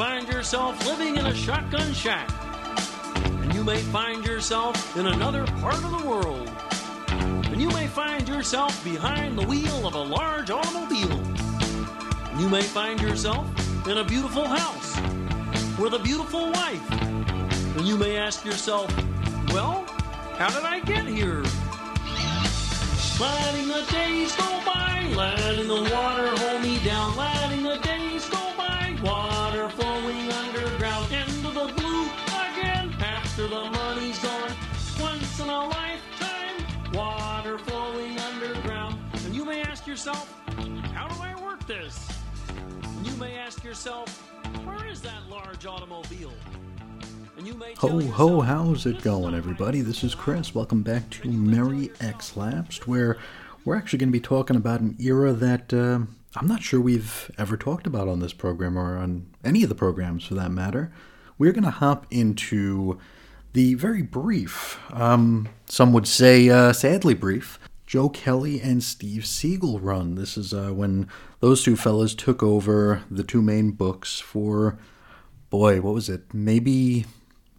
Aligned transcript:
find 0.00 0.26
yourself 0.28 0.86
living 0.86 1.18
in 1.18 1.26
a 1.26 1.34
shotgun 1.34 1.92
shack. 1.92 2.26
And 3.42 3.52
you 3.52 3.62
may 3.62 3.76
find 3.76 4.24
yourself 4.24 4.96
in 4.96 5.06
another 5.08 5.44
part 5.60 5.74
of 5.74 5.90
the 5.90 6.08
world. 6.08 6.50
And 7.50 7.60
you 7.60 7.68
may 7.68 7.86
find 7.86 8.26
yourself 8.26 8.82
behind 8.82 9.38
the 9.38 9.46
wheel 9.46 9.86
of 9.86 9.92
a 9.92 10.02
large 10.02 10.50
automobile. 10.50 11.20
And 12.30 12.40
you 12.40 12.48
may 12.48 12.62
find 12.62 12.98
yourself 12.98 13.46
in 13.86 13.98
a 13.98 14.04
beautiful 14.04 14.46
house 14.46 14.98
with 15.78 15.92
a 15.92 15.98
beautiful 15.98 16.50
wife. 16.50 16.92
And 17.76 17.86
you 17.86 17.98
may 17.98 18.16
ask 18.16 18.42
yourself, 18.42 18.90
well, 19.52 19.84
how 20.38 20.48
did 20.48 20.64
I 20.64 20.80
get 20.80 21.04
here? 21.04 21.42
Letting 23.20 23.68
the 23.68 23.84
days 23.92 24.34
go 24.34 24.62
by, 24.64 25.12
letting 25.14 25.68
the 25.68 25.90
water 25.94 26.34
hold 26.38 26.62
me 26.62 26.82
down, 26.86 27.14
letting 27.18 27.64
the 27.64 27.89
this? 41.70 42.08
You 43.04 43.14
may 43.14 43.38
ask 43.38 43.62
yourself, 43.62 44.08
where 44.66 44.84
is 44.88 45.00
that 45.02 45.28
large 45.30 45.66
automobile? 45.66 46.32
And 47.38 47.46
you 47.46 47.54
may 47.54 47.74
Ho 47.78 48.00
ho, 48.00 48.40
how's 48.40 48.86
it 48.86 49.02
going, 49.02 49.36
everybody? 49.36 49.80
This 49.80 50.02
is 50.02 50.12
Chris. 50.12 50.52
Welcome 50.52 50.82
back 50.82 51.08
to 51.10 51.28
Merry 51.28 51.92
X 52.00 52.36
Lapsed, 52.36 52.88
where 52.88 53.18
we're 53.64 53.76
actually 53.76 54.00
going 54.00 54.08
to 54.08 54.12
be 54.12 54.18
talking 54.18 54.56
about 54.56 54.80
an 54.80 54.96
era 54.98 55.32
that 55.32 55.72
uh, 55.72 56.00
I'm 56.34 56.48
not 56.48 56.60
sure 56.60 56.80
we've 56.80 57.30
ever 57.38 57.56
talked 57.56 57.86
about 57.86 58.08
on 58.08 58.18
this 58.18 58.32
program 58.32 58.76
or 58.76 58.98
on 58.98 59.28
any 59.44 59.62
of 59.62 59.68
the 59.68 59.76
programs 59.76 60.24
for 60.24 60.34
that 60.34 60.50
matter. 60.50 60.92
We're 61.38 61.52
going 61.52 61.62
to 61.62 61.70
hop 61.70 62.04
into 62.10 62.98
the 63.52 63.74
very 63.74 64.02
brief, 64.02 64.80
um, 64.92 65.48
some 65.66 65.92
would 65.92 66.08
say 66.08 66.48
uh, 66.48 66.72
sadly 66.72 67.14
brief, 67.14 67.60
Joe 67.90 68.08
Kelly 68.08 68.60
and 68.60 68.84
Steve 68.84 69.22
Seagle 69.22 69.80
run. 69.82 70.14
This 70.14 70.36
is 70.36 70.54
uh, 70.54 70.68
when 70.68 71.08
those 71.40 71.64
two 71.64 71.74
fellas 71.74 72.14
took 72.14 72.40
over 72.40 73.02
the 73.10 73.24
two 73.24 73.42
main 73.42 73.72
books 73.72 74.20
for, 74.20 74.78
boy, 75.50 75.80
what 75.80 75.94
was 75.94 76.08
it? 76.08 76.32
Maybe 76.32 77.06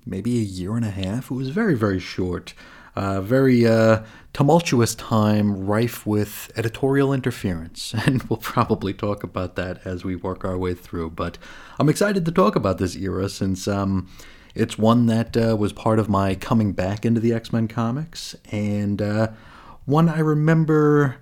maybe 0.06 0.40
a 0.40 0.44
year 0.44 0.78
and 0.78 0.86
a 0.86 0.90
half. 0.90 1.32
It 1.32 1.34
was 1.34 1.50
very, 1.50 1.76
very 1.76 2.00
short. 2.00 2.54
Uh, 2.96 3.20
very 3.20 3.68
uh, 3.68 4.04
tumultuous 4.32 4.96
time, 4.96 5.66
rife 5.66 6.08
with 6.08 6.50
editorial 6.56 7.12
interference. 7.12 7.94
And 8.06 8.24
we'll 8.24 8.38
probably 8.38 8.94
talk 8.94 9.26
about 9.26 9.58
that 9.58 9.86
as 9.86 10.06
we 10.06 10.16
work 10.16 10.46
our 10.46 10.58
way 10.58 10.76
through. 10.76 11.10
But 11.10 11.38
I'm 11.78 11.90
excited 11.90 12.24
to 12.24 12.32
talk 12.32 12.56
about 12.56 12.78
this 12.78 12.96
era 12.96 13.28
since 13.28 13.68
um, 13.68 14.10
it's 14.56 14.78
one 14.78 15.08
that 15.08 15.36
uh, 15.36 15.58
was 15.60 15.74
part 15.74 16.00
of 16.00 16.08
my 16.08 16.36
coming 16.36 16.72
back 16.72 17.06
into 17.06 17.20
the 17.20 17.34
X 17.34 17.52
Men 17.52 17.68
comics 17.68 18.34
and 18.50 19.02
uh, 19.02 19.28
one 19.86 20.10
I 20.10 20.20
remember 20.20 21.18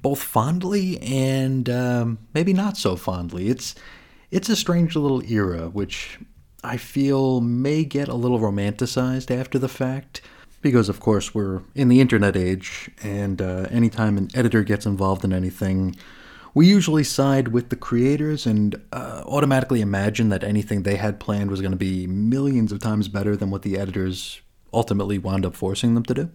both 0.00 0.22
fondly 0.22 0.98
and 0.98 1.70
um, 1.70 2.18
maybe 2.34 2.52
not 2.52 2.76
so 2.76 2.96
fondly. 2.96 3.48
It's 3.48 3.74
it's 4.30 4.48
a 4.48 4.56
strange 4.56 4.96
little 4.96 5.22
era, 5.30 5.68
which 5.68 6.18
I 6.64 6.76
feel 6.76 7.40
may 7.40 7.84
get 7.84 8.08
a 8.08 8.14
little 8.14 8.38
romanticized 8.38 9.30
after 9.30 9.58
the 9.58 9.68
fact, 9.68 10.22
because 10.62 10.88
of 10.88 11.00
course 11.00 11.34
we're 11.34 11.60
in 11.74 11.88
the 11.88 12.00
internet 12.00 12.36
age, 12.36 12.90
and 13.02 13.42
uh, 13.42 13.66
anytime 13.70 14.16
an 14.16 14.30
editor 14.34 14.62
gets 14.62 14.86
involved 14.86 15.24
in 15.24 15.32
anything, 15.32 15.96
we 16.54 16.66
usually 16.66 17.04
side 17.04 17.48
with 17.48 17.68
the 17.68 17.76
creators 17.76 18.46
and 18.46 18.80
uh, 18.92 19.22
automatically 19.26 19.80
imagine 19.80 20.28
that 20.30 20.44
anything 20.44 20.82
they 20.82 20.96
had 20.96 21.20
planned 21.20 21.50
was 21.50 21.60
going 21.60 21.72
to 21.72 21.76
be 21.76 22.06
millions 22.06 22.72
of 22.72 22.78
times 22.78 23.08
better 23.08 23.36
than 23.36 23.50
what 23.50 23.62
the 23.62 23.78
editors 23.78 24.40
ultimately 24.72 25.18
wound 25.18 25.44
up 25.44 25.54
forcing 25.54 25.94
them 25.94 26.04
to 26.04 26.14
do. 26.14 26.30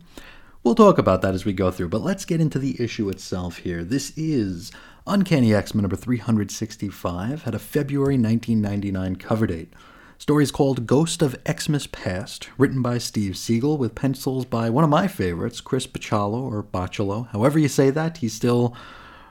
We'll 0.68 0.76
talk 0.76 0.98
about 0.98 1.22
that 1.22 1.34
as 1.34 1.46
we 1.46 1.54
go 1.54 1.72
through, 1.72 1.88
but 1.88 2.02
let's 2.02 2.26
get 2.26 2.42
into 2.42 2.60
the 2.60 2.76
issue 2.78 3.08
itself 3.08 3.60
here. 3.60 3.86
This 3.86 4.12
is 4.18 4.70
Uncanny 5.08 5.54
X 5.54 5.74
Men 5.74 5.84
number 5.84 5.96
365, 5.96 7.44
had 7.44 7.56
a 7.56 7.58
February 7.58 8.16
1999 8.18 9.16
cover 9.16 9.48
date. 9.48 9.72
Story 10.18 10.44
is 10.44 10.52
called 10.52 10.86
Ghost 10.86 11.22
of 11.22 11.38
Xmas 11.50 11.88
Past, 11.88 12.50
written 12.58 12.82
by 12.82 12.98
Steve 12.98 13.36
Seagle, 13.36 13.78
with 13.78 13.96
pencils 13.96 14.44
by 14.44 14.70
one 14.70 14.84
of 14.84 14.90
my 14.90 15.08
favorites, 15.08 15.62
Chris 15.62 15.88
Bachalo, 15.88 16.52
or 16.52 16.62
Bachalo. 16.64 17.30
However 17.30 17.58
you 17.58 17.70
say 17.70 17.90
that, 17.90 18.18
he's 18.18 18.34
still 18.34 18.76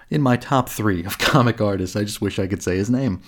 in 0.08 0.22
my 0.22 0.38
top 0.38 0.70
three 0.70 1.04
of 1.04 1.18
comic 1.18 1.60
artists. 1.60 1.96
I 1.96 2.04
just 2.04 2.22
wish 2.22 2.38
I 2.38 2.46
could 2.46 2.62
say 2.62 2.78
his 2.78 2.88
name. 2.88 3.20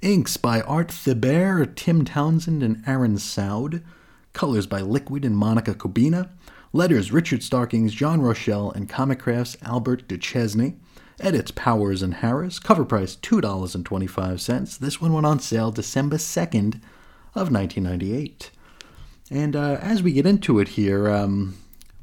Inks 0.00 0.38
by 0.38 0.62
Art 0.62 0.88
Thibert, 0.88 1.76
Tim 1.76 2.06
Townsend, 2.06 2.62
and 2.62 2.82
Aaron 2.86 3.18
Sowd. 3.18 3.84
Colors 4.32 4.66
by 4.66 4.80
Liquid 4.80 5.26
and 5.26 5.36
Monica 5.36 5.74
Kubina. 5.74 6.30
Letters 6.72 7.10
Richard 7.10 7.42
Starkings, 7.42 7.92
John 7.92 8.20
Roshell, 8.20 8.74
and 8.74 8.88
Comicraft's 8.88 9.56
Albert 9.62 10.06
Deschesne. 10.06 10.78
Edits 11.20 11.50
Powers 11.50 12.02
and 12.02 12.14
Harris. 12.14 12.58
Cover 12.58 12.84
price 12.84 13.16
$2.25. 13.16 14.78
This 14.78 15.00
one 15.00 15.12
went 15.12 15.26
on 15.26 15.38
sale 15.38 15.70
December 15.70 16.16
2nd 16.16 16.76
of 17.34 17.50
1998. 17.52 18.50
And 19.30 19.54
uh, 19.54 19.78
as 19.80 20.02
we 20.02 20.12
get 20.12 20.26
into 20.26 20.58
it 20.58 20.68
here, 20.68 21.08
um, 21.10 21.56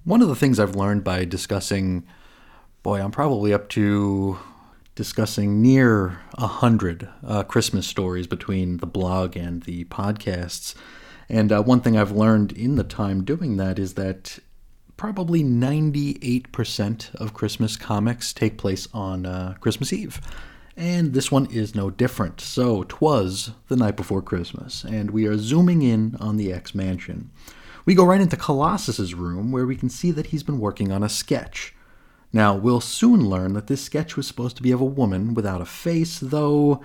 one 0.04 0.22
of 0.22 0.28
the 0.28 0.36
things 0.36 0.60
I've 0.60 0.76
learned 0.76 1.04
by 1.04 1.26
discussing, 1.26 2.06
boy, 2.84 3.02
I'm 3.02 3.12
probably 3.12 3.54
up 3.54 3.70
to 3.70 4.38
discussing 4.96 5.62
near 5.62 6.20
a 6.36 6.48
hundred 6.48 7.10
uh, 7.26 7.44
Christmas 7.44 7.88
stories 7.88 8.28
between 8.28 8.78
the 8.78 8.88
blog 8.88 9.36
and 9.36 9.64
the 9.64 9.86
podcasts. 9.86 10.76
And 11.30 11.52
uh, 11.52 11.62
one 11.62 11.82
thing 11.82 11.98
I've 11.98 12.12
learned 12.12 12.52
in 12.54 12.76
the 12.76 12.84
time 12.84 13.24
doing 13.24 13.58
that 13.58 13.80
is 13.80 13.96
that 13.96 14.40
probably 14.97 15.44
98% 15.44 17.16
of 17.16 17.34
Christmas 17.34 17.78
comics 17.78 18.34
take 18.34 18.58
place 18.58 18.88
on 18.94 19.25
uh, 19.25 19.56
Christmas 19.59 19.94
Eve. 19.94 20.19
And 20.75 21.13
this 21.13 21.31
one 21.31 21.46
is 21.47 21.74
no 21.74 21.90
different. 21.90 22.41
So, 22.41 22.84
twas 22.84 23.52
the 23.68 23.75
night 23.75 23.96
before 23.96 24.22
Christmas, 24.22 24.84
and 24.84 25.09
we 25.12 25.25
are 25.25 25.38
zooming 25.38 25.81
in 25.81 26.16
on 26.19 26.38
the 26.38 26.52
X 26.53 26.75
Mansion. 26.75 27.31
We 27.86 27.96
go 27.96 28.06
right 28.06 28.22
into 28.22 28.38
Colossus's 28.38 29.16
room, 29.16 29.52
where 29.52 29.66
we 29.66 29.75
can 29.75 29.90
see 29.90 30.12
that 30.12 30.28
he's 30.28 30.44
been 30.44 30.59
working 30.59 30.91
on 30.91 31.03
a 31.03 31.09
sketch. 31.09 31.74
Now, 32.34 32.56
we'll 32.56 32.81
soon 32.81 33.28
learn 33.28 33.53
that 33.53 33.68
this 33.68 33.81
sketch 33.81 34.16
was 34.16 34.28
supposed 34.28 34.57
to 34.57 34.63
be 34.63 34.72
of 34.72 34.81
a 34.81 34.86
woman 34.86 35.34
without 35.34 35.62
a 35.62 35.66
face, 35.66 36.19
though 36.19 36.84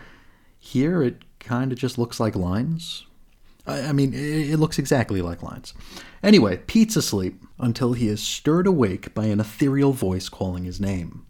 here 0.58 1.02
it 1.02 1.24
kind 1.40 1.72
of 1.72 1.78
just 1.78 1.98
looks 1.98 2.20
like 2.20 2.36
lines. 2.36 3.04
I 3.66 3.88
I 3.88 3.92
mean, 3.92 4.12
it 4.14 4.50
it 4.50 4.56
looks 4.58 4.78
exactly 4.78 5.22
like 5.22 5.42
lines. 5.42 5.74
Anyway, 6.22 6.58
Pete's 6.66 6.96
asleep 6.96 7.42
until 7.58 7.92
he 7.92 8.08
is 8.08 8.22
stirred 8.22 8.66
awake 8.66 9.14
by 9.14 9.26
an 9.26 9.40
ethereal 9.40 9.92
voice 9.92 10.28
calling 10.28 10.64
his 10.64 10.80
name. 10.80 11.26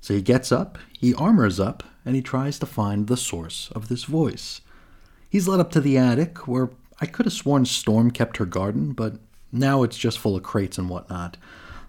So 0.00 0.14
he 0.14 0.22
gets 0.22 0.50
up, 0.50 0.78
he 0.98 1.14
armors 1.14 1.60
up, 1.60 1.84
and 2.04 2.16
he 2.16 2.22
tries 2.22 2.58
to 2.58 2.66
find 2.66 3.06
the 3.06 3.16
source 3.16 3.70
of 3.74 3.88
this 3.88 4.04
voice. 4.04 4.60
He's 5.30 5.46
led 5.46 5.60
up 5.60 5.70
to 5.72 5.80
the 5.80 5.96
attic, 5.96 6.48
where 6.48 6.70
I 7.00 7.06
could 7.06 7.26
have 7.26 7.32
sworn 7.32 7.64
Storm 7.64 8.10
kept 8.10 8.36
her 8.38 8.44
garden, 8.44 8.92
but 8.92 9.14
now 9.52 9.82
it's 9.82 9.96
just 9.96 10.18
full 10.18 10.36
of 10.36 10.42
crates 10.42 10.76
and 10.76 10.88
whatnot. 10.88 11.36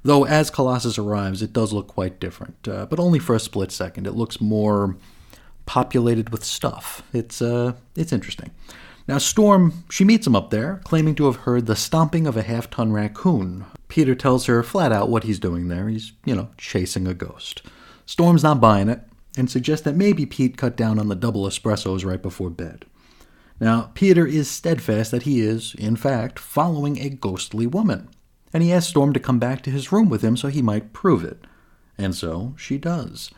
Though 0.03 0.25
as 0.25 0.49
Colossus 0.49 0.97
arrives, 0.97 1.41
it 1.41 1.53
does 1.53 1.73
look 1.73 1.87
quite 1.87 2.19
different, 2.19 2.67
uh, 2.67 2.85
but 2.85 2.99
only 2.99 3.19
for 3.19 3.35
a 3.35 3.39
split 3.39 3.71
second. 3.71 4.05
It 4.05 4.15
looks 4.15 4.41
more 4.41 4.97
populated 5.65 6.29
with 6.29 6.43
stuff. 6.43 7.03
It's 7.13 7.41
uh, 7.41 7.73
it's 7.95 8.11
interesting. 8.11 8.51
Now 9.07 9.17
Storm, 9.17 9.83
she 9.89 10.05
meets 10.05 10.25
him 10.25 10.35
up 10.35 10.49
there, 10.49 10.79
claiming 10.85 11.15
to 11.15 11.25
have 11.25 11.37
heard 11.37 11.65
the 11.65 11.75
stomping 11.75 12.25
of 12.25 12.37
a 12.37 12.41
half-ton 12.41 12.93
raccoon. 12.93 13.65
Peter 13.89 14.15
tells 14.15 14.45
her 14.45 14.63
flat 14.63 14.91
out 14.91 15.09
what 15.09 15.23
he's 15.23 15.39
doing 15.39 15.67
there. 15.67 15.89
He's, 15.89 16.13
you 16.25 16.33
know, 16.33 16.49
chasing 16.57 17.05
a 17.05 17.13
ghost. 17.13 17.61
Storm's 18.05 18.43
not 18.43 18.61
buying 18.61 18.89
it 18.89 19.01
and 19.37 19.49
suggests 19.49 19.83
that 19.83 19.95
maybe 19.95 20.25
Pete 20.25 20.57
cut 20.57 20.77
down 20.77 20.99
on 20.99 21.09
the 21.09 21.15
double 21.15 21.43
espressos 21.43 22.05
right 22.05 22.21
before 22.21 22.49
bed. 22.49 22.85
Now, 23.59 23.91
Peter 23.93 24.25
is 24.25 24.49
steadfast 24.49 25.11
that 25.11 25.23
he 25.23 25.41
is, 25.41 25.75
in 25.77 25.95
fact, 25.95 26.39
following 26.39 26.99
a 26.99 27.09
ghostly 27.09 27.67
woman, 27.67 28.09
and 28.53 28.63
he 28.63 28.73
asks 28.73 28.89
Storm 28.89 29.13
to 29.13 29.19
come 29.19 29.39
back 29.39 29.61
to 29.63 29.71
his 29.71 29.91
room 29.91 30.09
with 30.09 30.21
him 30.21 30.37
so 30.37 30.47
he 30.47 30.61
might 30.61 30.93
prove 30.93 31.23
it. 31.23 31.45
And 31.97 32.15
so 32.15 32.55
she 32.57 32.77
does. 32.77 33.31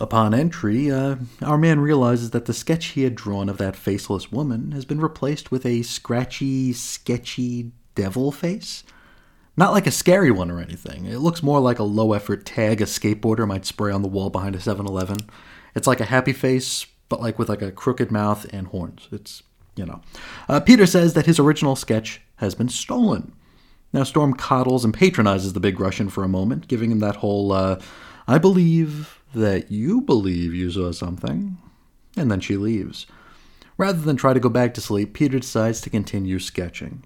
Upon 0.00 0.32
entry, 0.32 0.92
uh, 0.92 1.16
our 1.42 1.58
man 1.58 1.80
realizes 1.80 2.30
that 2.30 2.44
the 2.44 2.54
sketch 2.54 2.86
he 2.86 3.02
had 3.02 3.16
drawn 3.16 3.48
of 3.48 3.58
that 3.58 3.74
faceless 3.74 4.30
woman 4.30 4.70
has 4.70 4.84
been 4.84 5.00
replaced 5.00 5.50
with 5.50 5.66
a 5.66 5.82
scratchy, 5.82 6.72
sketchy 6.72 7.72
devil 7.96 8.30
face. 8.30 8.84
Not 9.56 9.72
like 9.72 9.88
a 9.88 9.90
scary 9.90 10.30
one 10.30 10.52
or 10.52 10.60
anything. 10.60 11.06
It 11.06 11.18
looks 11.18 11.42
more 11.42 11.58
like 11.58 11.80
a 11.80 11.84
low 11.84 12.12
effort 12.12 12.46
tag 12.46 12.80
a 12.80 12.84
skateboarder 12.84 13.46
might 13.46 13.66
spray 13.66 13.90
on 13.90 14.02
the 14.02 14.08
wall 14.08 14.30
behind 14.30 14.54
a 14.54 14.60
7 14.60 14.86
Eleven. 14.86 15.18
It's 15.74 15.88
like 15.88 16.00
a 16.00 16.04
happy 16.04 16.32
face, 16.32 16.86
but 17.08 17.20
like 17.20 17.36
with 17.36 17.48
like 17.48 17.62
a 17.62 17.72
crooked 17.72 18.12
mouth 18.12 18.46
and 18.52 18.68
horns. 18.68 19.08
It's, 19.10 19.42
you 19.74 19.84
know. 19.84 20.00
Uh, 20.48 20.60
Peter 20.60 20.86
says 20.86 21.14
that 21.14 21.26
his 21.26 21.40
original 21.40 21.74
sketch 21.74 22.20
has 22.36 22.54
been 22.54 22.68
stolen. 22.68 23.32
Now, 23.92 24.04
Storm 24.04 24.34
coddles 24.34 24.84
and 24.84 24.94
patronizes 24.94 25.54
the 25.54 25.60
big 25.60 25.80
Russian 25.80 26.08
for 26.08 26.22
a 26.22 26.28
moment, 26.28 26.68
giving 26.68 26.92
him 26.92 27.00
that 27.00 27.16
whole, 27.16 27.50
uh, 27.50 27.80
I 28.28 28.38
believe 28.38 29.17
that 29.34 29.70
you 29.70 30.00
believe 30.00 30.54
you 30.54 30.70
saw 30.70 30.92
something. 30.92 31.58
And 32.16 32.30
then 32.30 32.40
she 32.40 32.56
leaves. 32.56 33.06
Rather 33.76 34.00
than 34.00 34.16
try 34.16 34.32
to 34.32 34.40
go 34.40 34.48
back 34.48 34.74
to 34.74 34.80
sleep, 34.80 35.14
Peter 35.14 35.38
decides 35.38 35.80
to 35.80 35.90
continue 35.90 36.38
sketching. 36.38 37.04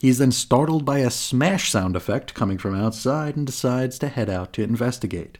He's 0.00 0.18
then 0.18 0.32
startled 0.32 0.84
by 0.84 0.98
a 0.98 1.10
smash 1.10 1.70
sound 1.70 1.96
effect 1.96 2.34
coming 2.34 2.58
from 2.58 2.74
outside 2.74 3.36
and 3.36 3.46
decides 3.46 3.98
to 3.98 4.08
head 4.08 4.30
out 4.30 4.52
to 4.54 4.62
investigate. 4.62 5.38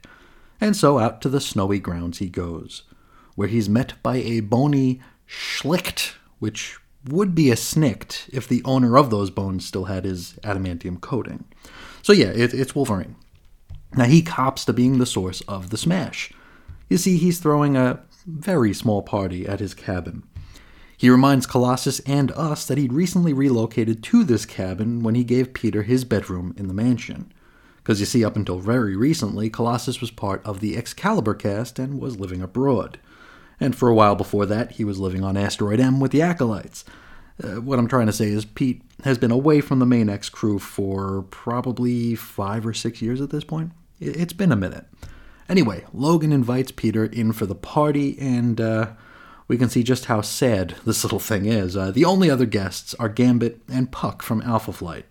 And 0.61 0.77
so 0.77 0.99
out 0.99 1.21
to 1.23 1.29
the 1.29 1.41
snowy 1.41 1.79
grounds 1.79 2.19
he 2.19 2.29
goes, 2.29 2.83
where 3.37 3.49
he's 3.49 3.69
met 3.69 3.95
by 4.03 4.17
a 4.17 4.41
bony 4.41 5.01
schlicht, 5.29 6.15
which 6.41 6.79
would 7.09 7.35
be 7.35 7.51
a 7.51 7.55
snikt 7.55 8.29
if 8.33 8.49
the 8.49 8.63
owner 8.65 8.99
of 8.99 9.11
those 9.11 9.31
bones 9.31 9.65
still 9.65 9.85
had 9.85 10.05
his 10.05 10.33
adamantium 10.43 11.01
coating. 11.01 11.45
So 12.03 12.13
yeah, 12.13 12.31
it, 12.31 12.53
it's 12.53 12.75
Wolverine. 12.75 13.17
Now 13.97 14.05
he 14.05 14.23
cops 14.23 14.65
to 14.67 14.73
being 14.73 14.99
the 14.99 15.07
source 15.07 15.41
of 15.43 15.71
the 15.71 15.79
smash. 15.79 16.33
You 16.89 16.99
see, 16.99 17.17
he's 17.17 17.39
throwing 17.39 17.77
a 17.77 18.01
very 18.27 18.75
small 18.75 19.03
party 19.03 19.47
at 19.47 19.61
his 19.61 19.75
cabin. 19.75 20.23
He 20.97 21.09
reminds 21.11 21.47
Colossus 21.47 22.01
and 22.01 22.33
us 22.33 22.67
that 22.67 22.77
he'd 22.77 22.93
recently 22.93 23.33
relocated 23.33 24.03
to 24.03 24.25
this 24.25 24.45
cabin 24.45 25.03
when 25.03 25.15
he 25.15 25.23
gave 25.23 25.55
Peter 25.55 25.83
his 25.83 26.05
bedroom 26.05 26.55
in 26.57 26.67
the 26.67 26.75
mansion. 26.75 27.33
Because 27.77 28.01
you 28.01 28.07
see, 28.07 28.25
up 28.25 28.37
until 28.37 28.59
very 28.59 28.97
recently, 28.97 29.49
Colossus 29.49 30.01
was 30.01 30.11
part 30.11 30.45
of 30.45 30.61
the 30.61 30.77
Excalibur 30.77 31.35
cast 31.35 31.79
and 31.79 32.01
was 32.01 32.19
living 32.19 32.43
abroad. 32.43 32.99
And 33.61 33.75
for 33.75 33.89
a 33.89 33.95
while 33.95 34.15
before 34.15 34.45
that, 34.47 34.73
he 34.73 34.85
was 34.85 34.99
living 34.99 35.25
on 35.25 35.37
Asteroid 35.37 35.81
M 35.81 36.01
with 36.01 36.11
the 36.11 36.21
Acolytes. 36.21 36.85
Uh, 37.43 37.61
what 37.61 37.79
I'm 37.79 37.89
trying 37.89 38.07
to 38.07 38.13
say 38.13 38.29
is, 38.29 38.45
Pete 38.45 38.83
has 39.05 39.19
been 39.19 39.31
away 39.31 39.61
from 39.61 39.79
the 39.79 39.87
main 39.87 40.09
X 40.09 40.29
crew 40.29 40.59
for 40.59 41.23
probably 41.31 42.15
five 42.15 42.67
or 42.67 42.75
six 42.75 43.01
years 43.01 43.21
at 43.21 43.31
this 43.31 43.45
point. 43.45 43.73
It's 44.01 44.33
been 44.33 44.53
a 44.53 44.57
minute. 44.57 44.87
Anyway, 45.49 45.85
Logan 45.93 46.33
invites 46.33 46.73
Peter 46.73 47.05
in 47.05 47.33
for 47.33 47.47
the 47.47 47.55
party, 47.55 48.19
and 48.19 48.61
uh, 48.61 48.91
we 49.47 49.57
can 49.57 49.69
see 49.69 49.83
just 49.83 50.07
how 50.07 50.21
sad 50.21 50.77
this 50.85 51.05
little 51.05 51.19
thing 51.19 51.47
is. 51.47 51.77
Uh, 51.77 51.91
the 51.91 52.05
only 52.05 52.31
other 52.31 52.47
guests 52.47 52.95
are 52.95 53.09
Gambit 53.09 53.61
and 53.69 53.91
Puck 53.91 54.23
from 54.23 54.43
Alpha 54.43 54.73
Flight. 54.73 55.07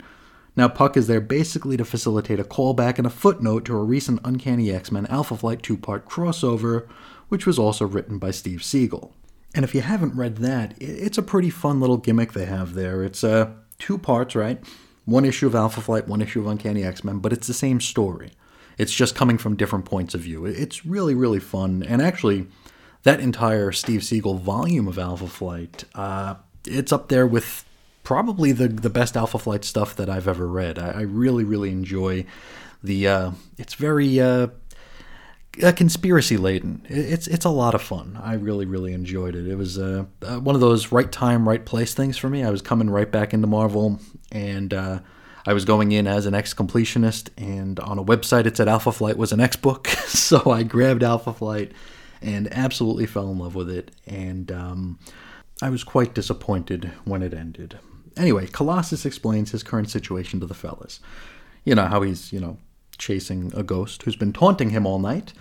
Now, 0.55 0.67
Puck 0.67 0.97
is 0.97 1.07
there 1.07 1.21
basically 1.21 1.77
to 1.77 1.85
facilitate 1.85 2.39
a 2.39 2.43
callback 2.43 2.97
and 2.97 3.05
a 3.05 3.11
footnote 3.11 3.63
to 3.65 3.77
a 3.77 3.83
recent 3.83 4.19
Uncanny 4.23 4.71
X 4.71 4.91
Men 4.91 5.05
Alpha 5.05 5.37
Flight 5.37 5.61
two 5.61 5.77
part 5.77 6.07
crossover, 6.07 6.87
which 7.29 7.45
was 7.45 7.59
also 7.59 7.85
written 7.85 8.17
by 8.17 8.31
Steve 8.31 8.61
Seagle. 8.61 9.11
And 9.57 9.63
if 9.63 9.73
you 9.73 9.81
haven't 9.81 10.15
read 10.15 10.35
that, 10.37 10.75
it's 10.79 11.17
a 11.17 11.23
pretty 11.23 11.49
fun 11.49 11.79
little 11.79 11.97
gimmick 11.97 12.33
they 12.33 12.45
have 12.45 12.75
there. 12.75 13.03
It's 13.03 13.23
uh, 13.23 13.49
two 13.79 13.97
parts, 13.97 14.35
right? 14.35 14.63
One 15.05 15.25
issue 15.25 15.47
of 15.47 15.55
Alpha 15.55 15.81
Flight, 15.81 16.07
one 16.07 16.21
issue 16.21 16.41
of 16.41 16.45
Uncanny 16.45 16.83
X 16.83 17.03
Men, 17.03 17.17
but 17.17 17.33
it's 17.33 17.47
the 17.47 17.55
same 17.55 17.81
story. 17.81 18.33
It's 18.77 18.93
just 18.93 19.15
coming 19.15 19.39
from 19.39 19.55
different 19.55 19.85
points 19.85 20.13
of 20.13 20.21
view. 20.21 20.45
It's 20.45 20.85
really, 20.85 21.15
really 21.15 21.39
fun. 21.39 21.81
And 21.81 22.03
actually, 22.03 22.45
that 23.01 23.19
entire 23.19 23.71
Steve 23.71 24.01
Seagle 24.01 24.39
volume 24.39 24.87
of 24.87 24.99
Alpha 24.99 25.25
Flight, 25.25 25.85
uh, 25.95 26.35
it's 26.63 26.91
up 26.91 27.09
there 27.09 27.25
with 27.25 27.65
probably 28.03 28.51
the, 28.51 28.67
the 28.67 28.91
best 28.91 29.17
Alpha 29.17 29.39
Flight 29.39 29.65
stuff 29.65 29.95
that 29.95 30.07
I've 30.07 30.27
ever 30.27 30.47
read. 30.47 30.77
I, 30.77 30.89
I 30.89 31.01
really, 31.01 31.43
really 31.43 31.71
enjoy 31.71 32.27
the. 32.83 33.07
Uh, 33.07 33.31
it's 33.57 33.73
very. 33.73 34.19
Uh, 35.63 35.71
conspiracy 35.71 36.37
laden. 36.37 36.85
It's 36.87 37.27
it's 37.27 37.45
a 37.45 37.49
lot 37.49 37.73
of 37.73 37.81
fun. 37.81 38.19
I 38.21 38.33
really 38.33 38.65
really 38.65 38.93
enjoyed 38.93 39.35
it. 39.35 39.47
It 39.47 39.55
was 39.55 39.79
uh, 39.79 40.05
uh, 40.21 40.39
one 40.39 40.55
of 40.55 40.61
those 40.61 40.91
right 40.91 41.11
time 41.11 41.47
right 41.47 41.65
place 41.65 41.93
things 41.93 42.17
for 42.17 42.29
me. 42.29 42.43
I 42.43 42.51
was 42.51 42.61
coming 42.61 42.89
right 42.89 43.11
back 43.11 43.33
into 43.33 43.47
Marvel, 43.47 43.99
and 44.31 44.73
uh, 44.73 44.99
I 45.45 45.53
was 45.53 45.65
going 45.65 45.91
in 45.93 46.05
as 46.05 46.25
an 46.25 46.35
X 46.35 46.53
completionist, 46.53 47.29
and 47.37 47.79
on 47.79 47.97
a 47.97 48.03
website 48.03 48.45
it 48.45 48.57
said 48.57 48.67
Alpha 48.67 48.91
Flight 48.91 49.17
was 49.17 49.31
an 49.31 49.39
X 49.39 49.55
book, 49.55 49.87
so 50.07 50.51
I 50.51 50.63
grabbed 50.63 51.03
Alpha 51.03 51.33
Flight 51.33 51.71
and 52.21 52.51
absolutely 52.51 53.05
fell 53.05 53.31
in 53.31 53.39
love 53.39 53.55
with 53.55 53.69
it. 53.69 53.91
And 54.05 54.51
um, 54.51 54.99
I 55.61 55.69
was 55.69 55.83
quite 55.83 56.13
disappointed 56.13 56.91
when 57.05 57.21
it 57.21 57.33
ended. 57.33 57.79
Anyway, 58.15 58.47
Colossus 58.47 59.05
explains 59.05 59.51
his 59.51 59.63
current 59.63 59.89
situation 59.89 60.39
to 60.39 60.45
the 60.45 60.53
fellas. 60.53 60.99
You 61.63 61.75
know 61.75 61.85
how 61.85 62.01
he's 62.01 62.31
you 62.31 62.39
know 62.39 62.57
chasing 62.97 63.51
a 63.55 63.63
ghost 63.63 64.03
who's 64.03 64.15
been 64.15 64.33
taunting 64.33 64.71
him 64.71 64.85
all 64.85 64.99
night. 64.99 65.33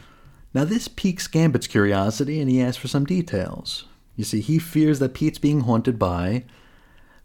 Now 0.55 0.65
this 0.65 0.89
piques 0.89 1.27
Gambit's 1.27 1.67
curiosity, 1.67 2.41
and 2.41 2.51
he 2.51 2.63
asks 2.63 2.79
for 2.79 2.89
some 2.89 3.05
details. 3.05 3.85
You 4.17 4.25
see, 4.25 4.41
he 4.41 4.59
fears 4.59 4.99
that 4.99 5.15
Pete's 5.15 5.39
being 5.39 5.61
haunted 5.61 5.99
by 5.99 6.45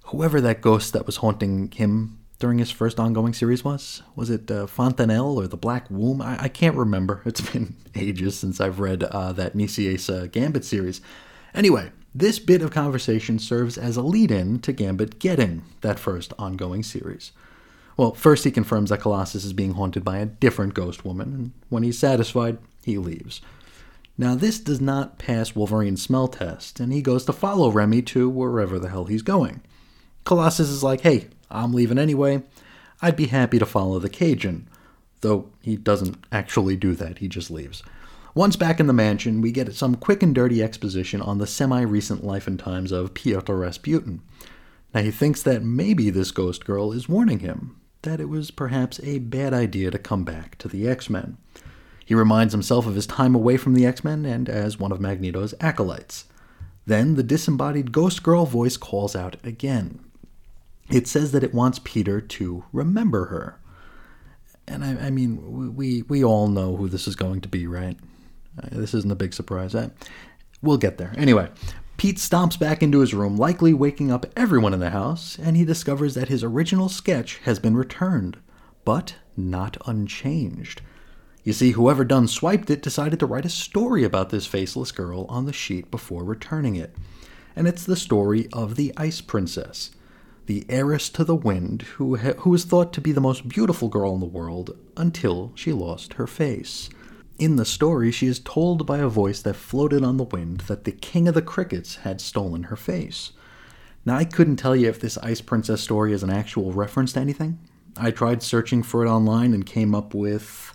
whoever 0.06 0.42
that 0.42 0.62
ghost 0.62 0.92
that 0.94 1.06
was 1.06 1.18
haunting 1.18 1.72
him 1.72 2.20
during 2.42 2.58
his 2.58 2.72
first 2.72 3.00
ongoing 3.00 3.34
series 3.34 3.64
was? 3.64 4.02
Was 4.16 4.30
it 4.30 4.52
uh, 4.52 4.68
Fontanelle 4.68 5.38
or 5.38 5.48
the 5.48 5.56
Black 5.56 5.90
Womb? 5.90 6.22
I, 6.22 6.44
I, 6.44 6.48
can't 6.50 6.76
remember. 6.76 7.22
It's 7.26 7.40
been 7.40 7.76
ages 7.96 8.38
since 8.38 8.60
I've 8.60 8.80
read 8.80 9.04
uh, 9.04 9.32
that 9.34 9.56
Nicieza 9.56 10.24
uh, 10.24 10.28
Gambit 10.28 10.66
series. 10.66 11.00
Anyway, 11.54 11.92
this 12.14 12.40
bit 12.40 12.62
of 12.62 12.72
conversation 12.72 13.40
serves 13.40 13.78
as 13.78 13.96
a 13.96 14.02
lead 14.02 14.32
in 14.32 14.60
to 14.60 14.74
Gambit 14.74 15.20
getting 15.20 15.64
that 15.82 16.00
first 16.00 16.34
ongoing 16.38 16.84
series. 16.84 17.32
Well, 17.96 18.14
first 18.14 18.44
he 18.44 18.52
confirms 18.52 18.90
that 18.90 19.02
Colossus 19.02 19.46
is 19.46 19.54
being 19.54 19.74
haunted 19.74 20.04
by 20.04 20.18
a 20.18 20.26
different 20.26 20.74
ghost 20.74 21.06
woman, 21.06 21.34
and 21.34 21.52
when 21.70 21.84
he's 21.84 22.00
satisfied, 22.00 22.58
he 22.84 22.98
leaves. 22.98 23.42
Now, 24.18 24.36
this 24.36 24.60
does 24.60 24.82
not 24.82 25.18
pass 25.18 25.56
Wolverine's 25.56 26.02
smell 26.02 26.28
test, 26.28 26.80
and 26.80 26.94
he 26.94 27.02
goes 27.02 27.26
to 27.26 27.34
follow 27.34 27.72
Remy 27.72 28.04
to 28.04 28.30
wherever 28.30 28.78
the 28.78 28.90
hell 28.90 29.06
he's 29.06 29.22
going. 29.22 29.62
Colossus 30.26 30.70
is 30.70 30.84
like, 30.84 31.02
hey, 31.02 31.28
I'm 31.50 31.74
leaving 31.74 31.98
anyway. 31.98 32.44
I'd 33.02 33.16
be 33.16 33.28
happy 33.28 33.58
to 33.58 33.66
follow 33.66 34.00
the 34.00 34.10
Cajun. 34.10 34.68
Though 35.22 35.50
he 35.62 35.76
doesn't 35.76 36.24
actually 36.32 36.76
do 36.76 36.94
that, 36.96 37.20
he 37.20 37.28
just 37.28 37.50
leaves. 37.50 37.84
Once 38.34 38.56
back 38.56 38.80
in 38.80 38.88
the 38.88 38.94
mansion, 38.94 39.42
we 39.42 39.52
get 39.52 39.74
some 39.76 39.96
quick 39.96 40.24
and 40.24 40.34
dirty 40.34 40.64
exposition 40.64 41.22
on 41.22 41.38
the 41.38 41.48
semi 41.48 41.82
recent 41.82 42.24
life 42.24 42.48
and 42.48 42.60
times 42.60 42.92
of 42.92 43.14
Piotr 43.14 43.54
Rasputin. 43.54 44.22
Now 44.94 45.02
he 45.02 45.12
thinks 45.12 45.42
that 45.44 45.64
maybe 45.64 46.10
this 46.10 46.32
ghost 46.32 46.66
girl 46.66 46.92
is 46.92 47.10
warning 47.10 47.40
him 47.40 47.82
that 48.04 48.20
it 48.20 48.30
was 48.30 48.52
perhaps 48.52 49.00
a 49.04 49.20
bad 49.20 49.54
idea 49.54 49.92
to 49.92 50.00
come 50.00 50.24
back 50.24 50.58
to 50.60 50.68
the 50.68 50.88
X 50.88 51.10
Men. 51.10 51.38
He 52.12 52.16
reminds 52.16 52.52
himself 52.52 52.88
of 52.88 52.96
his 52.96 53.08
time 53.08 53.34
away 53.34 53.56
from 53.56 53.74
the 53.74 53.86
X 53.86 54.04
Men 54.04 54.26
and 54.26 54.50
as 54.50 54.78
one 54.78 54.92
of 54.92 55.00
Magneto's 55.00 55.54
acolytes. 55.62 56.26
Then 56.86 57.16
the 57.16 57.24
disembodied 57.24 57.94
ghost 57.94 58.22
girl 58.22 58.46
voice 58.46 58.76
calls 58.76 59.16
out 59.16 59.38
again 59.46 60.02
it 60.90 61.08
says 61.08 61.32
that 61.32 61.46
it 61.46 61.54
wants 61.54 61.80
Peter 61.80 62.20
to 62.20 62.66
remember 62.74 63.28
her. 63.28 63.58
And 64.68 64.84
I, 64.84 65.06
I 65.06 65.10
mean, 65.10 65.74
we, 65.74 66.02
we 66.02 66.22
all 66.22 66.50
know 66.50 66.76
who 66.76 66.90
this 66.90 67.08
is 67.08 67.16
going 67.16 67.40
to 67.40 67.48
be, 67.48 67.66
right? 67.66 67.98
Uh, 68.62 68.68
this 68.74 68.94
isn't 68.94 69.10
a 69.10 69.16
big 69.16 69.34
surprise. 69.34 69.74
I, 69.74 69.92
we'll 70.62 70.76
get 70.76 70.98
there. 70.98 71.14
Anyway, 71.16 71.48
Pete 71.96 72.18
stomps 72.18 72.60
back 72.60 72.84
into 72.84 73.00
his 73.00 73.14
room, 73.14 73.38
likely 73.38 73.74
waking 73.74 74.12
up 74.12 74.26
everyone 74.36 74.74
in 74.74 74.82
the 74.82 74.90
house, 74.90 75.40
and 75.42 75.56
he 75.56 75.64
discovers 75.64 76.14
that 76.16 76.28
his 76.28 76.44
original 76.44 76.90
sketch 76.90 77.38
has 77.46 77.58
been 77.58 77.78
returned, 77.78 78.36
but 78.84 79.16
not 79.38 79.78
unchanged. 79.86 80.82
You 81.44 81.54
see, 81.54 81.72
whoever 81.72 82.06
done 82.06 82.28
swiped 82.28 82.70
it 82.70 82.84
decided 82.84 83.20
to 83.20 83.26
write 83.26 83.46
a 83.46 83.50
story 83.50 84.04
about 84.04 84.30
this 84.30 84.46
faceless 84.46 84.92
girl 84.92 85.26
on 85.28 85.46
the 85.46 85.54
sheet 85.54 85.90
before 85.90 86.24
returning 86.24 86.76
it. 86.76 86.96
And 87.56 87.68
it's 87.68 87.84
the 87.84 87.96
story 87.96 88.48
of 88.54 88.76
the 88.76 88.94
Ice 88.98 89.22
Princess 89.22 89.92
the 90.48 90.66
heiress 90.68 91.08
to 91.08 91.24
the 91.24 91.36
wind, 91.36 91.84
who, 91.84 92.18
ha- 92.18 92.34
who 92.40 92.50
was 92.50 92.66
thought 92.66 92.92
to 92.92 93.00
be 93.00 93.12
the 93.12 93.22
most 93.22 93.48
beautiful 93.48 93.88
girl 93.88 94.14
in 94.14 94.20
the 94.20 94.26
world 94.26 94.76
until 94.98 95.52
she 95.56 95.72
lost 95.72 96.14
her 96.14 96.28
face. 96.28 96.90
In 97.38 97.56
the 97.56 97.64
story, 97.64 98.12
she 98.12 98.28
is 98.28 98.40
told 98.40 98.86
by 98.86 98.98
a 98.98 99.08
voice 99.08 99.42
that 99.44 99.56
floated 99.56 100.04
on 100.04 100.18
the 100.18 100.26
wind 100.26 100.62
that 100.62 100.84
the 100.84 100.92
king 100.92 101.28
of 101.28 101.36
the 101.36 101.42
crickets 101.42 101.98
had 101.98 102.20
stolen 102.20 102.64
her 102.64 102.76
face. 102.76 103.32
Now, 104.04 104.18
I 104.18 104.26
couldn't 104.26 104.58
tell 104.58 104.76
you 104.76 104.90
if 104.90 105.00
this 105.00 105.18
Ice 105.20 105.42
Princess 105.42 105.82
story 105.82 106.12
is 106.12 106.24
an 106.24 106.30
actual 106.30 106.74
reference 106.74 107.14
to 107.14 107.20
anything. 107.20 107.60
I 107.96 108.12
tried 108.12 108.44
searching 108.44 108.84
for 108.84 109.06
it 109.06 109.10
online 109.10 109.54
and 109.54 109.66
came 109.66 109.96
up 109.96 110.14
with 110.14 110.71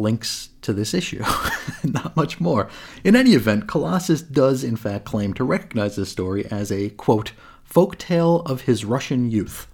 links 0.00 0.50
to 0.62 0.72
this 0.72 0.94
issue. 0.94 1.22
Not 1.84 2.16
much 2.16 2.40
more. 2.40 2.68
In 3.04 3.14
any 3.14 3.32
event, 3.32 3.68
Colossus 3.68 4.22
does 4.22 4.64
in 4.64 4.76
fact 4.76 5.04
claim 5.04 5.34
to 5.34 5.44
recognize 5.44 5.96
this 5.96 6.10
story 6.10 6.46
as 6.46 6.72
a, 6.72 6.90
quote, 6.90 7.32
Folktale 7.68 8.44
of 8.50 8.62
His 8.62 8.84
Russian 8.84 9.30
Youth. 9.30 9.68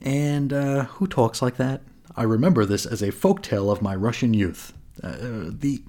And 0.00 0.52
uh, 0.52 0.84
who 0.84 1.06
talks 1.06 1.40
like 1.40 1.56
that? 1.56 1.82
I 2.16 2.22
remember 2.22 2.64
this 2.64 2.86
as 2.86 3.02
a 3.02 3.12
folktale 3.12 3.70
of 3.70 3.82
my 3.82 3.94
Russian 3.94 4.32
youth. 4.34 4.72
Uh, 5.02 5.50
the 5.50 5.82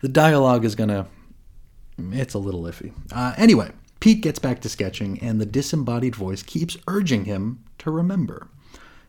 the 0.00 0.08
dialogue 0.08 0.64
is 0.64 0.74
gonna 0.74 1.06
it's 1.98 2.34
a 2.34 2.38
little 2.38 2.62
iffy. 2.62 2.92
Uh, 3.12 3.34
anyway, 3.36 3.70
Pete 4.00 4.22
gets 4.22 4.38
back 4.38 4.60
to 4.60 4.68
sketching, 4.68 5.18
and 5.20 5.40
the 5.40 5.46
disembodied 5.46 6.16
voice 6.16 6.42
keeps 6.42 6.78
urging 6.88 7.26
him 7.26 7.62
to 7.78 7.90
remember. 7.90 8.48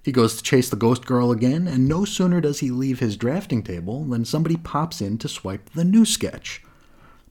He 0.04 0.12
goes 0.12 0.36
to 0.36 0.44
chase 0.44 0.70
the 0.70 0.76
ghost 0.76 1.06
girl 1.06 1.32
again, 1.32 1.68
and 1.68 1.88
no 1.88 2.06
sooner 2.06 2.42
does 2.42 2.60
he 2.60 2.72
leave 2.72 3.00
his 3.00 3.18
drafting 3.18 3.62
table 3.62 4.04
than 4.04 4.26
somebody 4.26 4.58
pops 4.58 5.00
in 5.00 5.18
to 5.20 5.28
swipe 5.28 5.70
the 5.72 5.84
new 5.84 6.06
sketch. 6.06 6.64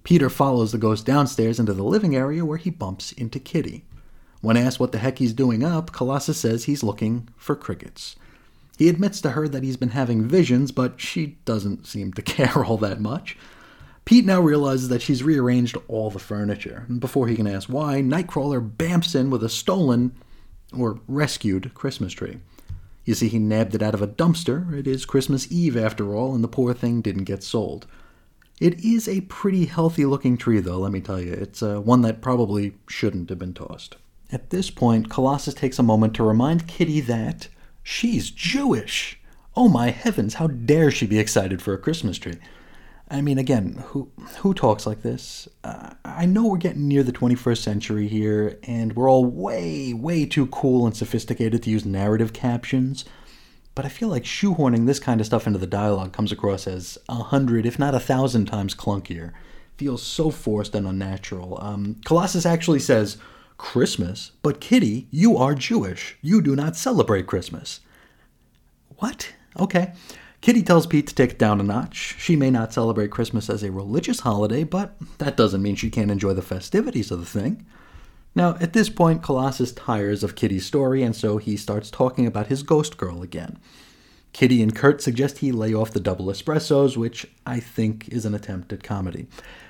Peter 0.05 0.31
follows 0.31 0.73
the 0.73 0.79
ghost 0.79 1.05
downstairs 1.05 1.59
into 1.59 1.75
the 1.75 1.83
living 1.83 2.15
area 2.15 2.45
where 2.45 2.59
he 2.59 2.71
bumps 2.71 3.12
into 3.12 3.41
Kitty. 3.41 3.85
When 4.41 4.57
asked 4.57 4.81
what 4.81 4.93
the 4.93 4.99
heck 4.99 5.19
he's 5.19 5.33
doing 5.33 5.65
up, 5.65 5.93
Colossus 5.93 6.39
says 6.39 6.65
he's 6.65 6.83
looking 6.83 7.29
for 7.37 7.55
crickets. 7.55 8.17
He 8.79 8.89
admits 8.89 9.21
to 9.23 9.33
her 9.33 9.47
that 9.49 9.62
he's 9.62 9.77
been 9.77 9.91
having 9.91 10.27
visions, 10.27 10.73
but 10.73 11.00
she 11.00 11.39
doesn't 11.45 11.87
seem 11.87 12.12
to 12.15 12.23
care 12.23 12.65
all 12.65 12.79
that 12.79 13.00
much. 13.00 13.37
Pete 14.07 14.25
now 14.25 14.41
realizes 14.41 14.89
that 14.89 15.03
she's 15.03 15.23
rearranged 15.23 15.77
all 15.87 16.11
the 16.11 16.19
furniture. 16.19 16.87
And 16.89 17.00
before 17.00 17.29
he 17.29 17.37
can 17.37 17.47
ask 17.47 17.69
why, 17.69 18.00
Nightcrawler 18.00 18.75
bamps 18.75 19.15
in 19.15 19.29
with 19.29 19.45
a 19.45 19.49
stolen, 19.49 20.17
or 20.77 21.00
rescued, 21.07 21.75
Christmas 21.75 22.12
tree. 22.12 22.39
You 23.04 23.14
see, 23.14 23.28
he 23.28 23.38
nabbed 23.38 23.75
it 23.75 23.83
out 23.83 23.95
of 23.95 24.02
a 24.02 24.07
dumpster. 24.07 24.73
It 24.76 24.87
is 24.87 25.04
Christmas 25.04 25.50
Eve, 25.50 25.76
after 25.76 26.14
all, 26.14 26.35
and 26.35 26.45
the 26.45 26.49
poor 26.49 26.75
thing 26.75 27.00
didn't 27.00 27.25
get 27.25 27.42
sold. 27.42 27.87
It 28.61 28.85
is 28.85 29.09
a 29.09 29.23
pretty 29.23 29.64
healthy 29.64 30.04
looking 30.04 30.37
tree, 30.37 30.61
though, 30.61 30.78
let 30.78 30.92
me 30.92 31.00
tell 31.00 31.21
you. 31.21 31.33
It's 31.33 31.62
uh, 31.62 31.80
one 31.80 32.02
that 32.02 32.21
probably 32.21 32.75
shouldn't 32.88 33.30
have 33.30 33.38
been 33.38 33.54
tossed. 33.54 33.97
At 34.30 34.50
this 34.50 34.71
point, 34.71 35.09
Colossus 35.09 35.54
takes 35.54 35.78
a 35.78 35.83
moment 35.83 36.14
to 36.14 36.23
remind 36.23 36.69
Kitty 36.69 37.00
that 37.00 37.49
she's 37.83 38.30
Jewish. 38.30 39.19
Oh 39.57 39.69
my 39.69 39.90
heavens, 39.90 40.35
how 40.35 40.47
dare 40.47 40.90
she 40.90 41.07
be 41.07 41.19
excited 41.19 41.61
for 41.62 41.73
a 41.73 41.78
Christmas 41.78 42.19
tree? 42.19 42.37
I 43.11 43.23
mean, 43.23 43.38
again, 43.38 43.83
who 43.88 44.09
who 44.38 44.55
talks 44.55 44.87
like 44.87 45.02
this? 45.02 45.49
Uh, 45.64 45.90
I 46.05 46.26
know 46.26 46.47
we're 46.47 46.59
getting 46.59 46.87
near 46.87 47.02
the 47.02 47.12
21st 47.12 47.59
century 47.59 48.07
here, 48.07 48.59
and 48.62 48.95
we're 48.95 49.11
all 49.11 49.25
way, 49.25 49.93
way 49.93 50.26
too 50.26 50.47
cool 50.47 50.87
and 50.87 50.97
sophisticated 50.97 51.62
to 51.64 51.71
use 51.71 51.85
narrative 51.85 52.33
captions. 52.33 53.05
But 53.75 53.85
I 53.85 53.88
feel 53.88 54.09
like 54.09 54.25
shoehorning 54.25 54.87
this 54.87 55.00
kind 55.00 55.21
of 55.21 55.26
stuff 55.26 55.47
into 55.47 55.59
the 55.59 55.67
dialogue 55.67 56.12
comes 56.12 56.31
across 56.31 56.69
as 56.69 56.99
a 57.09 57.17
hundred, 57.17 57.67
if 57.67 57.79
not 57.79 57.95
a 57.95 58.00
thousand 58.00 58.47
times 58.47 58.75
clunkier. 58.75 59.33
Feels 59.76 60.02
so 60.02 60.31
forced 60.31 60.75
and 60.75 60.87
unnatural. 60.87 61.59
Um, 61.61 61.97
Colossus 62.05 62.47
actually 62.47 62.81
says, 62.81 63.17
Christmas? 63.57 64.33
But 64.43 64.61
Kitty, 64.61 65.09
you 65.11 65.37
are 65.37 65.55
Jewish. 65.55 66.17
You 66.23 66.43
do 66.43 66.55
not 66.55 66.76
celebrate 66.76 67.26
Christmas. 67.26 67.81
What? 68.99 69.33
Okay. 69.59 69.95
Kitty 70.40 70.62
tells 70.62 70.87
Pete 70.87 71.06
to 71.06 71.14
take 71.14 71.32
it 71.32 71.38
down 71.38 71.61
a 71.61 71.62
notch. 71.62 72.16
She 72.18 72.35
may 72.35 72.50
not 72.50 72.73
celebrate 72.73 73.11
Christmas 73.11 73.50
as 73.50 73.62
a 73.62 73.70
religious 73.70 74.20
holiday, 74.20 74.64
but 74.64 74.97
that 75.18 75.37
doesn't 75.37 75.61
mean 75.61 75.76
she 75.76 75.90
can't 75.90 76.11
enjoy 76.11 76.32
the 76.32 76.40
festivities 76.40 77.11
of 77.11 77.20
the 77.20 77.26
thing. 77.26 77.66
Now, 78.35 78.56
at 78.61 78.73
this 78.73 78.88
point, 78.88 79.23
Colossus 79.23 79.73
tires 79.73 80.25
of 80.25 80.37
Kitty's 80.37 80.64
story, 80.64 81.02
and 81.02 81.14
so 81.14 81.37
he 81.37 81.56
starts 81.56 81.90
talking 81.90 82.26
about 82.26 82.47
his 82.47 82.62
ghost 82.62 82.97
girl 82.97 83.23
again. 83.23 83.59
Kitty 84.32 84.62
and 84.62 84.75
Kurt 84.75 85.02
suggest 85.02 85.38
he 85.38 85.52
lay 85.52 85.75
off 85.75 85.90
the 85.90 86.00
double 86.00 86.26
espressos, 86.26 86.97
which 86.97 87.26
I 87.44 87.61
think 87.61 88.09
is 88.09 88.25
an 88.25 88.35
attempt 88.35 88.73
at 88.73 88.82
comedy. 88.82 89.26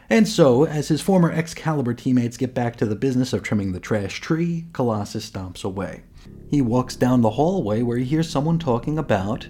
And 0.08 0.28
so, 0.28 0.66
as 0.66 0.88
his 0.88 1.00
former 1.00 1.32
Excalibur 1.32 1.94
teammates 1.94 2.36
get 2.36 2.54
back 2.54 2.76
to 2.76 2.86
the 2.86 2.94
business 2.94 3.32
of 3.32 3.42
trimming 3.42 3.72
the 3.72 3.80
trash 3.80 4.20
tree, 4.20 4.66
Colossus 4.72 5.28
stomps 5.28 5.64
away. 5.64 6.02
He 6.48 6.60
walks 6.60 6.94
down 6.94 7.22
the 7.22 7.30
hallway 7.30 7.82
where 7.82 7.96
he 7.96 8.04
hears 8.04 8.28
someone 8.28 8.58
talking 8.58 8.98
about 8.98 9.48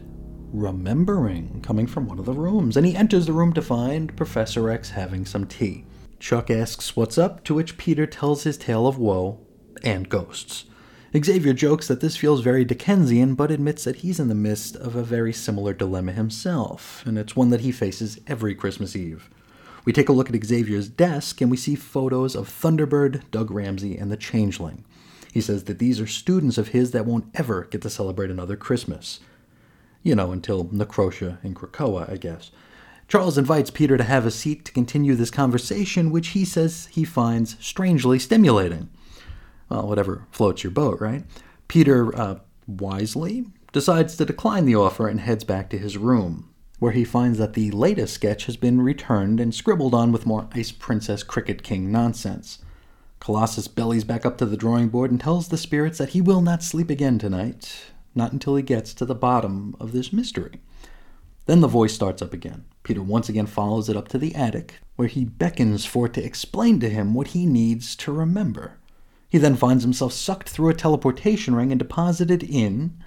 remembering 0.53 1.61
coming 1.63 1.87
from 1.87 2.07
one 2.07 2.19
of 2.19 2.25
the 2.25 2.33
rooms, 2.33 2.77
and 2.77 2.87
he 2.87 2.97
enters 2.97 3.27
the 3.27 3.33
room 3.33 3.53
to 3.53 3.63
find 3.63 4.17
Professor 4.17 4.71
X 4.71 4.91
having 4.91 5.25
some 5.25 5.47
tea. 5.47 5.85
Chuck 6.19 6.51
asks 6.51 6.97
what's 6.97 7.19
up, 7.19 7.45
to 7.45 7.55
which 7.55 7.79
Peter 7.79 8.07
tells 8.07 8.43
his 8.43 8.59
tale 8.59 8.87
of 8.87 8.99
woe 8.99 9.41
and 9.83 10.09
ghosts. 10.09 10.65
Xavier 11.17 11.53
jokes 11.53 11.89
that 11.89 12.01
this 12.01 12.17
feels 12.17 12.41
very 12.41 12.65
Dickensian, 12.65 13.35
but 13.35 13.51
admits 13.51 13.85
that 13.85 13.97
he's 13.97 14.21
in 14.21 14.29
the 14.29 14.35
midst 14.35 14.77
of 14.77 14.95
a 14.95 15.03
very 15.03 15.33
similar 15.33 15.73
dilemma 15.73 16.13
himself, 16.13 17.03
and 17.05 17.19
it's 17.19 17.35
one 17.35 17.51
that 17.51 17.63
he 17.63 17.73
faces 17.73 18.21
every 18.27 18.55
Christmas 18.55 18.95
Eve. 18.95 19.29
We 19.85 19.93
take 19.93 20.09
a 20.09 20.13
look 20.13 20.33
at 20.33 20.45
Xavier's 20.45 20.89
desk 20.89 21.41
and 21.41 21.51
we 21.51 21.57
see 21.57 21.75
photos 21.75 22.37
of 22.37 22.49
Thunderbird, 22.49 23.23
Doug 23.31 23.51
Ramsey, 23.51 23.97
and 23.97 24.13
the 24.13 24.17
Changeling. 24.17 24.85
He 25.33 25.41
says 25.41 25.65
that 25.65 25.79
these 25.79 26.01
are 26.01 26.07
students 26.07 26.59
of 26.59 26.69
his 26.69 26.91
that 26.91 27.07
won't 27.07 27.31
ever 27.35 27.65
get 27.65 27.83
to 27.83 27.91
celebrate 27.91 28.31
another 28.31 28.57
Christmas. 28.57 29.21
You 30.03 30.15
know, 30.15 30.33
until 30.33 30.65
Necrosha 30.67 31.39
and 31.43 31.55
Krakoa, 31.55 32.11
I 32.11 32.17
guess. 32.17 32.51
Charles 33.09 33.37
invites 33.37 33.71
Peter 33.71 33.97
to 33.97 34.05
have 34.05 34.25
a 34.25 34.31
seat 34.31 34.65
to 34.65 34.73
continue 34.73 35.17
this 35.17 35.31
conversation, 35.31 36.11
which 36.11 36.29
he 36.29 36.45
says 36.45 36.89
he 36.93 37.05
finds 37.05 37.57
strangely 37.59 38.19
stimulating. 38.19 38.89
Well, 39.69 39.89
whatever 39.89 40.27
floats 40.31 40.63
your 40.63 40.71
boat, 40.71 41.01
right? 41.01 41.25
Peter, 41.67 42.17
uh, 42.17 42.39
wisely, 42.69 43.47
decides 43.73 44.17
to 44.17 44.25
decline 44.25 44.65
the 44.65 44.77
offer 44.77 45.09
and 45.09 45.21
heads 45.21 45.45
back 45.45 45.71
to 45.71 45.79
his 45.79 45.99
room, 45.99 46.51
where 46.79 46.93
he 46.93 47.05
finds 47.05 47.39
that 47.39 47.55
the 47.55 47.71
latest 47.73 48.15
sketch 48.15 48.47
has 48.47 48.57
been 48.57 48.81
returned 48.81 49.41
and 49.41 49.55
scribbled 49.55 49.95
on 49.95 50.13
with 50.13 50.27
more 50.27 50.49
Ice 50.53 50.73
Princess 50.73 51.23
Cricket 51.23 51.63
King 51.63 51.91
nonsense. 51.91 52.59
Colossus 53.19 53.69
bellies 53.69 54.05
back 54.05 54.25
up 54.25 54.39
to 54.39 54.47
the 54.47 54.57
drawing 54.57 54.89
board 54.89 55.11
and 55.11 55.21
tells 55.21 55.49
the 55.49 55.59
spirits 55.59 55.99
that 55.99 56.11
he 56.11 56.21
will 56.21 56.41
not 56.41 56.63
sleep 56.63 56.91
again 56.91 57.19
tonight, 57.19 57.91
not 58.15 58.33
until 58.33 58.57
he 58.57 58.63
gets 58.63 58.95
to 58.95 59.05
the 59.05 59.15
bottom 59.15 59.77
of 59.79 59.93
this 59.93 60.13
mystery. 60.13 60.61
Then 61.47 61.61
the 61.61 61.69
voice 61.69 61.95
starts 61.95 62.23
up 62.23 62.33
again. 62.33 62.65
Peter 62.83 63.03
once 63.03 63.29
again 63.29 63.47
follows 63.47 63.89
it 63.89 63.97
up 63.97 64.09
to 64.09 64.19
the 64.19 64.35
attic, 64.35 64.81
where 64.97 65.09
he 65.09 65.25
beckons 65.25 65.85
for 65.85 66.07
it 66.07 66.15
to 66.15 66.25
explain 66.25 66.81
to 66.81 66.89
him 66.89 67.15
what 67.15 67.29
he 67.29 67.47
needs 67.47 67.97
to 67.97 68.13
remember. 68.13 68.79
He 69.29 69.39
then 69.39 69.57
finds 69.57 69.85
himself 69.85 70.13
sucked 70.13 70.49
through 70.49 70.71
a 70.71 70.75
teleportation 70.75 71.55
ring 71.55 71.71
and 71.73 71.79
deposited 71.79 72.43
in, 72.43 73.03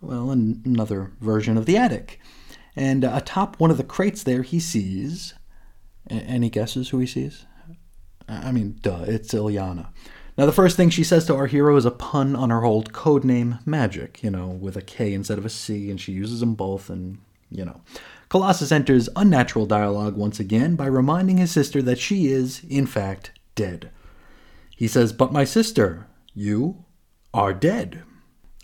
well, 0.00 0.30
another 0.30 1.12
version 1.20 1.56
of 1.56 1.66
the 1.66 1.76
attic. 1.76 2.20
And 2.74 3.04
uh, 3.04 3.12
atop 3.14 3.58
one 3.58 3.70
of 3.70 3.76
the 3.76 3.84
crates 3.84 4.22
there, 4.22 4.42
he 4.42 4.60
sees. 4.60 5.34
Any 6.08 6.50
guesses 6.50 6.90
who 6.90 6.98
he 6.98 7.06
sees? 7.06 7.46
I 8.28 8.52
mean, 8.52 8.78
duh, 8.80 9.04
it's 9.06 9.32
Illyana. 9.32 9.88
Now, 10.38 10.44
the 10.44 10.52
first 10.52 10.76
thing 10.76 10.90
she 10.90 11.04
says 11.04 11.24
to 11.26 11.34
our 11.34 11.46
hero 11.46 11.76
is 11.76 11.86
a 11.86 11.90
pun 11.90 12.36
on 12.36 12.50
her 12.50 12.64
old 12.64 12.92
code 12.92 13.24
name, 13.24 13.58
Magik, 13.66 14.22
you 14.22 14.30
know, 14.30 14.48
with 14.48 14.76
a 14.76 14.82
K 14.82 15.14
instead 15.14 15.38
of 15.38 15.46
a 15.46 15.50
C, 15.50 15.90
and 15.90 15.98
she 15.98 16.12
uses 16.12 16.40
them 16.40 16.54
both, 16.54 16.90
and, 16.90 17.18
you 17.50 17.64
know. 17.64 17.80
Colossus 18.28 18.70
enters 18.70 19.08
unnatural 19.16 19.64
dialogue 19.64 20.16
once 20.16 20.38
again 20.38 20.76
by 20.76 20.86
reminding 20.86 21.38
his 21.38 21.50
sister 21.50 21.80
that 21.82 21.98
she 21.98 22.26
is, 22.26 22.62
in 22.68 22.86
fact, 22.86 23.30
dead. 23.54 23.90
He 24.76 24.88
says, 24.88 25.12
But 25.12 25.32
my 25.32 25.44
sister, 25.44 26.06
you 26.34 26.84
are 27.32 27.54
dead. 27.54 28.02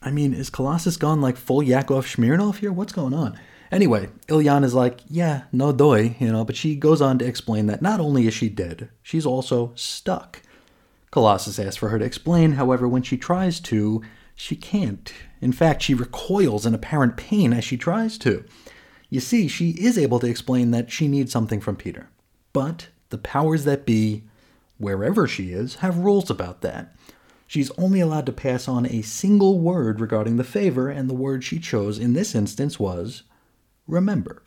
I 0.02 0.11
mean, 0.11 0.35
is 0.35 0.50
Colossus 0.50 0.97
gone 0.99 1.23
like 1.23 1.37
full 1.37 1.62
Yakov 1.62 2.07
Smirnoff 2.07 2.57
here? 2.57 2.73
What's 2.73 2.93
going 2.93 3.14
on? 3.14 3.38
Anyway, 3.71 4.11
Ilyan 4.29 4.64
is 4.64 4.75
like, 4.75 5.00
yeah, 5.09 5.45
no 5.52 5.73
doy, 5.73 6.17
you 6.19 6.31
know, 6.31 6.45
but 6.45 6.57
she 6.57 6.75
goes 6.75 7.00
on 7.00 7.19
to 7.19 7.25
explain 7.25 7.67
that 7.67 7.81
not 7.81 8.00
only 8.00 8.26
is 8.26 8.35
she 8.35 8.50
dead, 8.50 8.91
she's 9.02 9.25
also 9.25 9.73
stuck. 9.75 10.43
Colossus 11.12 11.59
asks 11.59 11.76
for 11.76 11.90
her 11.90 11.99
to 11.99 12.04
explain, 12.04 12.52
however, 12.52 12.88
when 12.88 13.02
she 13.02 13.16
tries 13.16 13.61
to, 13.61 14.02
she 14.35 14.57
can't. 14.57 15.12
In 15.40 15.52
fact, 15.52 15.83
she 15.83 15.95
recoils 15.95 16.66
in 16.66 16.75
apparent 16.75 17.16
pain 17.16 17.52
as 17.52 17.64
she 17.64 17.76
tries 17.76 18.19
to. 18.19 18.45
You 19.11 19.21
see, 19.21 19.47
she 19.47 19.71
is 19.73 19.99
able 19.99 20.19
to 20.21 20.26
explain 20.26 20.71
that 20.71 20.90
she 20.90 21.07
needs 21.07 21.31
something 21.31 21.61
from 21.61 21.76
Peter. 21.76 22.09
But 22.54 22.88
the 23.11 23.19
powers 23.19 23.64
that 23.64 23.85
be, 23.85 24.25
wherever 24.78 25.28
she 25.28 25.52
is, 25.52 25.76
have 25.76 25.99
rules 25.99 26.31
about 26.31 26.62
that. 26.62 26.97
She's 27.47 27.71
only 27.73 28.00
allowed 28.00 28.25
to 28.25 28.33
pass 28.33 28.66
on 28.66 28.87
a 28.87 29.02
single 29.02 29.61
word 29.61 30.00
regarding 30.00 30.38
the 30.38 30.45
favor, 30.45 30.88
and 30.88 31.11
the 31.11 31.14
word 31.14 31.45
she 31.45 31.59
chose 31.59 31.99
in 31.99 32.14
this 32.14 32.35
instance 32.35 32.81
was 32.81 33.25
remember. 33.87 34.42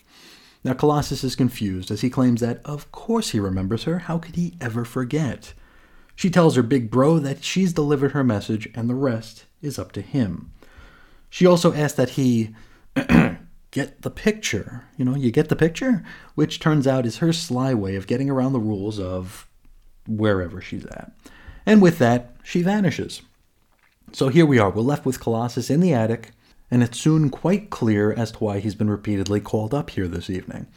Now, 0.63 0.74
Colossus 0.74 1.24
is 1.24 1.36
confused 1.36 1.91
as 1.91 2.01
he 2.01 2.10
claims 2.10 2.41
that, 2.41 2.62
of 2.65 2.91
course, 2.91 3.29
he 3.29 3.39
remembers 3.39 3.84
her. 3.84 4.00
How 4.00 4.17
could 4.17 4.36
he 4.36 4.55
ever 4.60 4.84
forget? 4.84 5.53
She 6.15 6.29
tells 6.29 6.55
her 6.55 6.63
big 6.63 6.89
bro 6.89 7.19
that 7.19 7.43
she's 7.43 7.74
delivered 7.74 8.12
her 8.12 8.24
message 8.24 8.69
and 8.74 8.89
the 8.89 8.95
rest 8.95 9.45
is 9.62 9.77
up 9.77 9.91
to 9.93 10.01
him. 10.01 10.51
She 11.29 11.45
also 11.45 11.74
asks 11.74 11.98
that 11.98 12.12
he 12.12 12.55
get 13.72 14.01
the 14.03 14.10
picture. 14.10 14.86
You 14.98 15.03
know, 15.03 15.15
you 15.15 15.31
get 15.31 15.50
the 15.50 15.55
picture? 15.55 16.03
Which 16.36 16.60
turns 16.60 16.88
out 16.88 17.05
is 17.05 17.17
her 17.17 17.34
sly 17.34 17.74
way 17.74 17.95
of 17.95 18.07
getting 18.07 18.29
around 18.29 18.53
the 18.53 18.60
rules 18.60 19.00
of 19.00 19.48
wherever 20.07 20.62
she's 20.62 20.86
at. 20.86 21.12
And 21.65 21.81
with 21.81 21.98
that, 22.00 22.36
she 22.43 22.62
vanishes. 22.62 23.22
So 24.13 24.29
here 24.29 24.45
we 24.45 24.60
are. 24.60 24.69
We're 24.69 24.81
left 24.81 25.05
with 25.05 25.19
Colossus 25.19 25.69
in 25.69 25.81
the 25.81 25.93
attic, 25.93 26.31
and 26.72 26.84
it's 26.84 27.00
soon 27.00 27.29
quite 27.29 27.69
clear 27.69 28.13
as 28.13 28.31
to 28.31 28.38
why 28.38 28.60
he's 28.60 28.75
been 28.75 28.89
repeatedly 28.89 29.41
called 29.41 29.74
up 29.74 29.89
here 29.89 30.07
this 30.07 30.29
evening. 30.29 30.67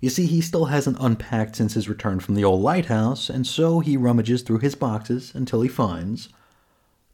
You 0.00 0.08
see, 0.08 0.26
he 0.26 0.40
still 0.40 0.66
hasn't 0.66 0.96
unpacked 0.98 1.56
since 1.56 1.74
his 1.74 1.88
return 1.88 2.20
from 2.20 2.34
the 2.34 2.44
old 2.44 2.62
lighthouse, 2.62 3.28
and 3.28 3.46
so 3.46 3.80
he 3.80 3.96
rummages 3.96 4.42
through 4.42 4.58
his 4.58 4.74
boxes 4.74 5.32
until 5.34 5.60
he 5.60 5.68
finds 5.68 6.30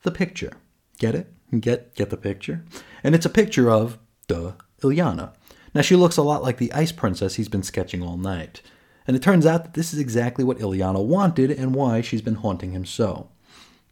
the 0.02 0.12
picture. 0.12 0.52
Get 0.98 1.14
it? 1.14 1.32
Get 1.60 1.94
get 1.94 2.10
the 2.10 2.16
picture? 2.16 2.64
And 3.02 3.14
it's 3.14 3.26
a 3.26 3.30
picture 3.30 3.70
of 3.70 3.98
duh 4.28 4.52
Illyana. 4.82 5.32
Now 5.74 5.82
she 5.82 5.96
looks 5.96 6.16
a 6.16 6.22
lot 6.22 6.42
like 6.42 6.58
the 6.58 6.72
ice 6.72 6.92
princess 6.92 7.34
he's 7.34 7.48
been 7.48 7.62
sketching 7.62 8.02
all 8.02 8.16
night. 8.16 8.62
And 9.06 9.16
it 9.16 9.22
turns 9.22 9.46
out 9.46 9.64
that 9.64 9.74
this 9.74 9.92
is 9.92 9.98
exactly 9.98 10.44
what 10.44 10.58
Illyana 10.58 11.04
wanted 11.04 11.50
and 11.50 11.74
why 11.74 12.00
she's 12.00 12.22
been 12.22 12.36
haunting 12.36 12.72
him 12.72 12.84
so. 12.84 13.28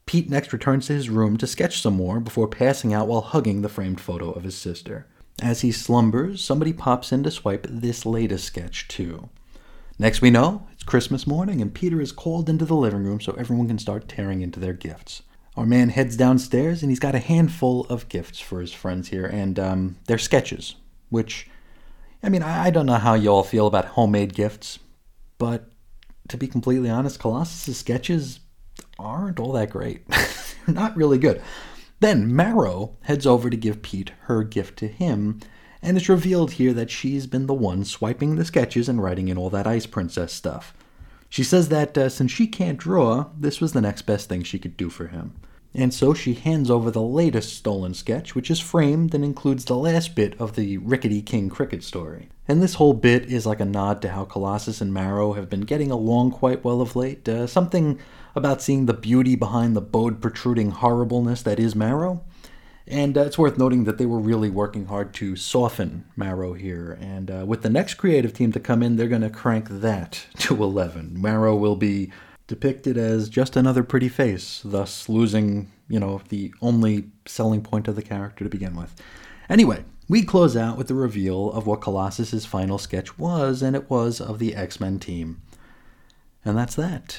Pete 0.07 0.29
next 0.29 0.53
returns 0.53 0.87
to 0.87 0.93
his 0.93 1.09
room 1.09 1.37
to 1.39 1.47
sketch 1.47 1.81
some 1.81 1.95
more 1.95 2.21
before 2.21 2.49
passing 2.49 2.93
out 2.93 3.07
while 3.07 3.21
hugging 3.21 3.63
the 3.63 3.69
framed 3.69 4.01
photo 4.01 4.31
of 4.31 4.45
his 4.45 4.57
sister. 4.57 5.07
As 5.45 5.61
he 5.61 5.73
slumbers, 5.73 6.43
somebody 6.43 6.73
pops 6.73 7.13
in 7.13 7.23
to 7.25 7.31
swipe 7.31 7.67
this 7.69 8.07
latest 8.07 8.47
sketch, 8.47 8.89
too. 8.89 9.29
Next 9.99 10.23
we 10.23 10.31
know, 10.31 10.67
it's 10.73 10.83
Christmas 10.83 11.27
morning, 11.27 11.61
and 11.61 11.75
Peter 11.75 12.01
is 12.01 12.13
called 12.13 12.49
into 12.49 12.65
the 12.65 12.75
living 12.75 13.05
room 13.05 13.21
so 13.21 13.35
everyone 13.35 13.69
can 13.69 13.79
start 13.79 14.09
tearing 14.09 14.41
into 14.41 14.59
their 14.59 14.73
gifts. 14.73 15.21
Our 15.55 15.67
man 15.67 15.91
heads 15.91 16.17
downstairs, 16.17 16.81
and 16.81 16.91
he's 16.91 16.99
got 16.99 17.15
a 17.15 17.19
handful 17.19 17.85
of 17.91 18.09
gifts 18.09 18.41
for 18.41 18.63
his 18.63 18.73
friends 18.73 19.09
here, 19.09 19.27
and 19.27 19.59
um, 19.59 19.97
they're 20.07 20.17
sketches, 20.17 20.77
which, 21.11 21.47
I 22.23 22.31
mean, 22.31 22.43
I 22.43 22.71
don't 22.71 22.87
know 22.87 22.95
how 22.95 23.13
you 23.13 23.29
all 23.29 23.45
feel 23.45 23.67
about 23.67 23.85
homemade 23.85 24.33
gifts, 24.33 24.79
but 25.37 25.69
to 26.29 26.39
be 26.39 26.47
completely 26.47 26.89
honest, 26.89 27.21
Colossus's 27.21 27.77
sketches 27.77 28.41
aren't 28.99 29.39
all 29.39 29.53
that 29.53 29.69
great. 29.69 30.07
Not 30.67 30.97
really 30.97 31.19
good. 31.19 31.43
Then 32.01 32.35
Marrow 32.35 32.97
heads 33.03 33.27
over 33.27 33.49
to 33.49 33.57
give 33.57 33.83
Pete 33.83 34.13
her 34.23 34.43
gift 34.43 34.79
to 34.81 34.89
him, 34.89 35.41
and 35.81 35.97
it's 35.97 36.09
revealed 36.09 36.53
here 36.53 36.73
that 36.73 36.91
she's 36.91 37.27
been 37.27 37.47
the 37.47 37.55
one 37.55 37.85
swiping 37.85 38.37
the 38.37 38.45
sketches 38.45 38.89
and 38.89 39.03
writing 39.03 39.29
in 39.29 39.39
all 39.39 39.51
that 39.51 39.67
Ice 39.67 39.87
Princess 39.87 40.33
stuff. 40.33 40.75
She 41.29 41.45
says 41.45 41.69
that 41.69 41.99
uh, 41.99 42.09
since 42.09 42.31
she 42.31 42.47
can't 42.47 42.79
draw, 42.79 43.27
this 43.39 43.61
was 43.61 43.73
the 43.73 43.81
next 43.81 44.03
best 44.03 44.29
thing 44.29 44.43
she 44.43 44.59
could 44.59 44.77
do 44.77 44.89
for 44.89 45.09
him. 45.09 45.35
And 45.75 45.93
so 45.93 46.15
she 46.15 46.35
hands 46.35 46.71
over 46.71 46.91
the 46.91 47.03
latest 47.03 47.57
stolen 47.57 47.95
sketch, 47.95 48.35
which 48.35 48.51
is 48.51 48.61
framed 48.61 49.15
and 49.15 49.25
includes 49.25 49.65
the 49.65 49.77
last 49.77 50.15
bit 50.15 50.41
of 50.41 50.55
the 50.55 50.79
Rickety 50.79 51.21
King 51.21 51.51
Cricket 51.51 51.83
story. 51.83 52.29
And 52.47 52.63
this 52.63 52.75
whole 52.75 52.95
bit 52.95 53.27
is 53.27 53.45
like 53.45 53.59
a 53.59 53.65
nod 53.65 54.01
to 54.03 54.11
how 54.11 54.25
Colossus 54.25 54.81
and 54.81 54.95
Marrow 54.95 55.33
have 55.33 55.51
been 55.51 55.63
getting 55.63 55.91
along 55.91 56.31
quite 56.31 56.63
well 56.63 56.81
of 56.81 56.95
late. 56.95 57.29
Uh, 57.29 57.47
something 57.49 57.99
about 58.37 58.63
seeing 58.63 58.87
the 58.87 58.95
beauty 58.95 59.35
behind 59.35 59.75
the 59.75 59.81
bowed 59.81 60.21
protruding 60.21 60.71
horribleness 60.71 61.43
that 61.43 61.59
is 61.59 61.75
Marrow. 61.75 62.23
And 62.87 63.17
uh, 63.17 63.23
it's 63.23 63.39
worth 63.39 63.57
noting 63.57 63.85
that 63.85 63.99
they 63.99 64.07
were 64.07 64.19
really 64.19 64.51
working 64.51 64.87
hard 64.87 65.15
to 65.15 65.37
soften 65.37 66.05
Marrow 66.17 66.53
here. 66.53 66.99
And 67.01 67.31
uh, 67.31 67.45
with 67.47 67.63
the 67.63 67.71
next 67.71 67.95
creative 67.95 68.35
team 68.35 68.53
to 68.53 68.61
come 68.61 68.83
in, 68.83 68.97
they're 68.97 69.09
going 69.09 69.23
to 69.23 69.31
crank 69.31 69.69
that 69.71 70.27
to 70.39 70.63
11. 70.63 71.21
Marrow 71.21 71.57
will 71.57 71.77
be 71.77 72.13
depicted 72.47 72.97
as 72.97 73.29
just 73.29 73.57
another 73.57 73.83
pretty 73.83 74.09
face, 74.09 74.61
thus 74.65 75.09
losing, 75.09 75.71
you 75.89 75.99
know, 75.99 76.21
the 76.29 76.53
only 76.61 77.11
selling 77.27 77.63
point 77.63 77.89
of 77.89 77.97
the 77.97 78.03
character 78.03 78.45
to 78.45 78.51
begin 78.51 78.77
with. 78.77 78.95
Anyway, 79.49 79.85
we 80.09 80.23
close 80.23 80.57
out 80.57 80.77
with 80.77 80.89
the 80.89 80.95
reveal 80.95 81.51
of 81.53 81.67
what 81.67 81.81
Colossus's 81.81 82.45
final 82.45 82.79
sketch 82.79 83.19
was, 83.19 83.63
and 83.63 83.75
it 83.75 83.89
was 83.89 84.21
of 84.21 84.39
the 84.39 84.55
X 84.55 84.79
Men 84.79 84.99
team. 84.99 85.41
And 86.45 86.57
that's 86.57 86.75
that. 86.75 87.19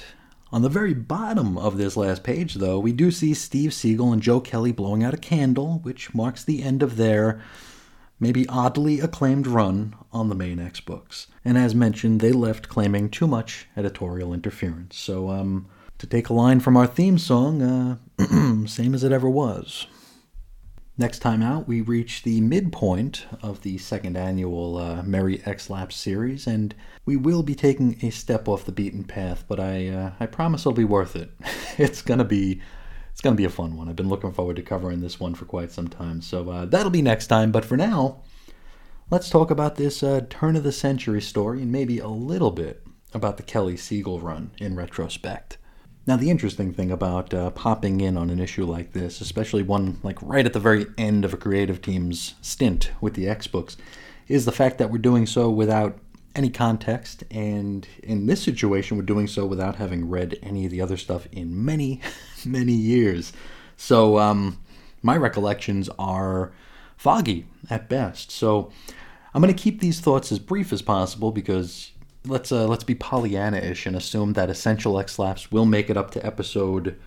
On 0.52 0.62
the 0.62 0.70
very 0.70 0.94
bottom 0.94 1.58
of 1.58 1.78
this 1.78 1.98
last 1.98 2.24
page, 2.24 2.56
though, 2.56 2.80
we 2.80 2.94
do 2.94 3.10
see 3.10 3.34
Steve 3.34 3.72
Seagle 3.72 4.14
and 4.14 4.22
Joe 4.22 4.40
Kelly 4.40 4.72
blowing 4.72 5.04
out 5.04 5.14
a 5.14 5.18
candle, 5.18 5.80
which 5.80 6.14
marks 6.14 6.44
the 6.44 6.62
end 6.62 6.84
of 6.84 6.98
their 6.98 7.42
maybe 8.20 8.48
oddly 8.48 9.00
acclaimed 9.00 9.48
run 9.48 9.96
on 10.12 10.30
the 10.30 10.36
main 10.36 10.60
X 10.60 10.80
books. 10.80 11.28
And 11.44 11.58
as 11.58 11.76
mentioned, 11.76 12.22
they 12.22 12.32
left 12.32 12.70
claiming 12.70 13.10
too 13.10 13.28
much 13.28 13.68
editorial 13.76 14.34
interference. 14.34 14.98
So, 14.98 15.30
um, 15.30 15.68
to 15.98 16.08
take 16.08 16.30
a 16.30 16.34
line 16.34 16.60
from 16.60 16.76
our 16.76 16.88
theme 16.88 17.18
song, 17.18 17.62
uh, 17.62 18.66
same 18.68 18.94
as 18.94 19.04
it 19.04 19.12
ever 19.12 19.30
was. 19.30 19.88
Next 20.98 21.20
time 21.20 21.42
out, 21.42 21.68
we 21.68 21.82
reach 21.82 22.24
the 22.24 22.40
midpoint 22.40 23.26
of 23.42 23.64
the 23.64 23.78
second 23.78 24.16
annual 24.16 24.78
uh, 24.78 25.04
Merry 25.04 25.42
X 25.46 25.70
Lapse 25.70 25.98
series, 25.98 26.48
and 26.48 26.74
we 27.06 27.18
will 27.18 27.44
be 27.44 27.54
taking 27.54 27.98
a 28.02 28.12
step 28.12 28.48
off 28.48 28.64
the 28.64 28.72
beaten 28.72 29.04
path. 29.04 29.44
But 29.46 29.60
I, 29.60 29.90
uh, 29.90 30.12
I 30.22 30.26
promise 30.26 30.62
it'll 30.62 30.72
be 30.72 30.86
worth 30.86 31.18
it. 31.18 31.32
it's 31.78 32.02
gonna 32.02 32.24
be, 32.24 32.62
it's 33.16 33.22
gonna 33.22 33.38
be 33.38 33.46
a 33.46 33.50
fun 33.50 33.78
one. 33.78 33.88
I've 33.88 33.96
been 33.96 34.10
looking 34.10 34.34
forward 34.34 34.58
to 34.58 34.62
covering 34.62 35.00
this 35.00 35.22
one 35.22 35.36
for 35.36 35.46
quite 35.46 35.72
some 35.72 35.88
time, 35.88 36.22
so 36.22 36.50
uh, 36.50 36.66
that'll 36.66 36.90
be 36.90 37.02
next 37.02 37.28
time. 37.28 37.50
But 37.50 37.64
for 37.64 37.78
now, 37.78 38.24
let's 39.10 39.30
talk 39.30 39.50
about 39.50 39.78
this 39.78 40.04
uh, 40.04 40.26
turn 40.30 40.58
of 40.58 40.64
the 40.64 40.74
century 40.74 41.22
story, 41.22 41.62
and 41.62 41.72
maybe 41.72 41.98
a 42.00 42.10
little 42.10 42.52
bit 42.52 42.86
about 43.14 43.38
the 43.38 43.44
Kelly 43.44 43.76
Seagle 43.76 44.22
run 44.22 44.52
in 44.58 44.76
retrospect. 44.76 45.58
Now, 46.06 46.18
the 46.18 46.30
interesting 46.30 46.74
thing 46.74 46.92
about 46.92 47.34
uh, 47.34 47.52
popping 47.52 48.02
in 48.02 48.18
on 48.18 48.30
an 48.30 48.42
issue 48.42 48.66
like 48.66 48.92
this, 48.92 49.22
especially 49.22 49.64
one 49.64 49.98
like 50.04 50.22
right 50.22 50.46
at 50.46 50.52
the 50.52 50.60
very 50.60 50.86
end 50.98 51.24
of 51.24 51.34
a 51.34 51.38
creative 51.38 51.82
team's 51.82 52.36
stint 52.42 52.92
with 53.00 53.14
the 53.14 53.30
X 53.30 53.48
books, 53.48 53.78
is 54.28 54.44
the 54.44 54.52
fact 54.52 54.78
that 54.78 54.92
we're 54.92 54.98
doing 54.98 55.26
so 55.26 55.50
without 55.50 55.98
any 56.36 56.50
context, 56.50 57.24
and 57.32 57.88
in 58.04 58.26
this 58.28 58.42
situation, 58.42 58.98
we're 58.98 59.04
doing 59.04 59.28
so 59.28 59.46
without 59.46 59.76
having 59.76 60.10
read 60.10 60.38
any 60.44 60.66
of 60.66 60.72
the 60.72 60.82
other 60.82 60.98
stuff 60.98 61.28
in 61.32 61.66
many, 61.66 62.02
many 62.46 62.74
years. 62.74 63.34
So, 63.78 64.20
um, 64.20 64.60
my 65.02 65.18
recollections 65.18 65.90
are 65.98 66.52
foggy 66.98 67.48
at 67.70 67.90
best. 67.90 68.32
So, 68.32 68.72
I'm 69.34 69.42
going 69.42 69.54
to 69.54 69.62
keep 69.62 69.82
these 69.82 70.00
thoughts 70.00 70.32
as 70.32 70.40
brief 70.40 70.72
as 70.72 70.82
possible 70.82 71.32
because 71.32 71.92
let's 72.26 72.52
uh, 72.52 72.68
let's 72.68 72.84
be 72.84 72.96
Pollyanna-ish 72.96 73.86
and 73.86 73.96
assume 73.96 74.34
that 74.34 74.50
Essential 74.50 75.00
X 75.00 75.20
Lapse 75.20 75.52
will 75.52 75.66
make 75.66 75.90
it 75.90 75.98
up 75.98 76.12
to 76.12 76.26
episode 76.26 76.98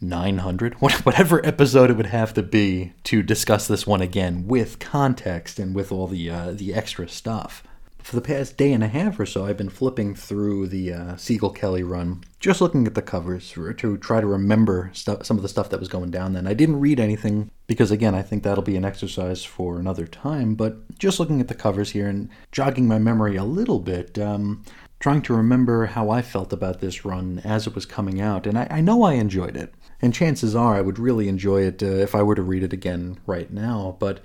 900, 0.00 0.74
whatever 0.80 1.44
episode 1.44 1.90
it 1.90 1.96
would 1.96 2.06
have 2.06 2.34
to 2.34 2.42
be 2.42 2.92
to 3.04 3.22
discuss 3.22 3.66
this 3.66 3.86
one 3.86 4.00
again 4.00 4.46
with 4.46 4.78
context 4.78 5.58
and 5.58 5.74
with 5.74 5.90
all 5.90 6.06
the 6.06 6.30
uh, 6.30 6.52
the 6.52 6.74
extra 6.74 7.08
stuff 7.08 7.62
for 8.06 8.14
the 8.14 8.22
past 8.22 8.56
day 8.56 8.72
and 8.72 8.84
a 8.84 8.88
half 8.88 9.18
or 9.18 9.26
so, 9.26 9.44
I've 9.44 9.56
been 9.56 9.68
flipping 9.68 10.14
through 10.14 10.68
the 10.68 10.92
uh, 10.92 11.14
Seagle 11.14 11.52
Kelly 11.52 11.82
run, 11.82 12.22
just 12.38 12.60
looking 12.60 12.86
at 12.86 12.94
the 12.94 13.02
covers 13.02 13.50
to 13.50 13.96
try 13.96 14.20
to 14.20 14.26
remember 14.28 14.92
some 14.94 15.36
of 15.36 15.42
the 15.42 15.48
stuff 15.48 15.70
that 15.70 15.80
was 15.80 15.88
going 15.88 16.12
down 16.12 16.32
then. 16.32 16.46
I 16.46 16.54
didn't 16.54 16.78
read 16.78 17.00
anything 17.00 17.50
because, 17.66 17.90
again, 17.90 18.14
I 18.14 18.22
think 18.22 18.44
that'll 18.44 18.62
be 18.62 18.76
an 18.76 18.84
exercise 18.84 19.42
for 19.42 19.80
another 19.80 20.06
time, 20.06 20.54
but 20.54 20.96
just 21.00 21.18
looking 21.18 21.40
at 21.40 21.48
the 21.48 21.54
covers 21.54 21.90
here 21.90 22.06
and 22.06 22.28
jogging 22.52 22.86
my 22.86 23.00
memory 23.00 23.34
a 23.34 23.42
little 23.42 23.80
bit, 23.80 24.16
um, 24.20 24.62
trying 25.00 25.22
to 25.22 25.34
remember 25.34 25.86
how 25.86 26.08
I 26.08 26.22
felt 26.22 26.52
about 26.52 26.78
this 26.78 27.04
run 27.04 27.40
as 27.42 27.66
it 27.66 27.74
was 27.74 27.86
coming 27.86 28.20
out, 28.20 28.46
and 28.46 28.56
I, 28.56 28.68
I 28.70 28.80
know 28.82 29.02
I 29.02 29.14
enjoyed 29.14 29.56
it. 29.56 29.74
And 30.00 30.14
chances 30.14 30.54
are 30.54 30.76
I 30.76 30.80
would 30.80 31.00
really 31.00 31.26
enjoy 31.26 31.62
it 31.62 31.82
uh, 31.82 31.86
if 31.86 32.14
I 32.14 32.22
were 32.22 32.36
to 32.36 32.42
read 32.42 32.62
it 32.62 32.72
again 32.72 33.18
right 33.26 33.50
now, 33.50 33.96
but 33.98 34.20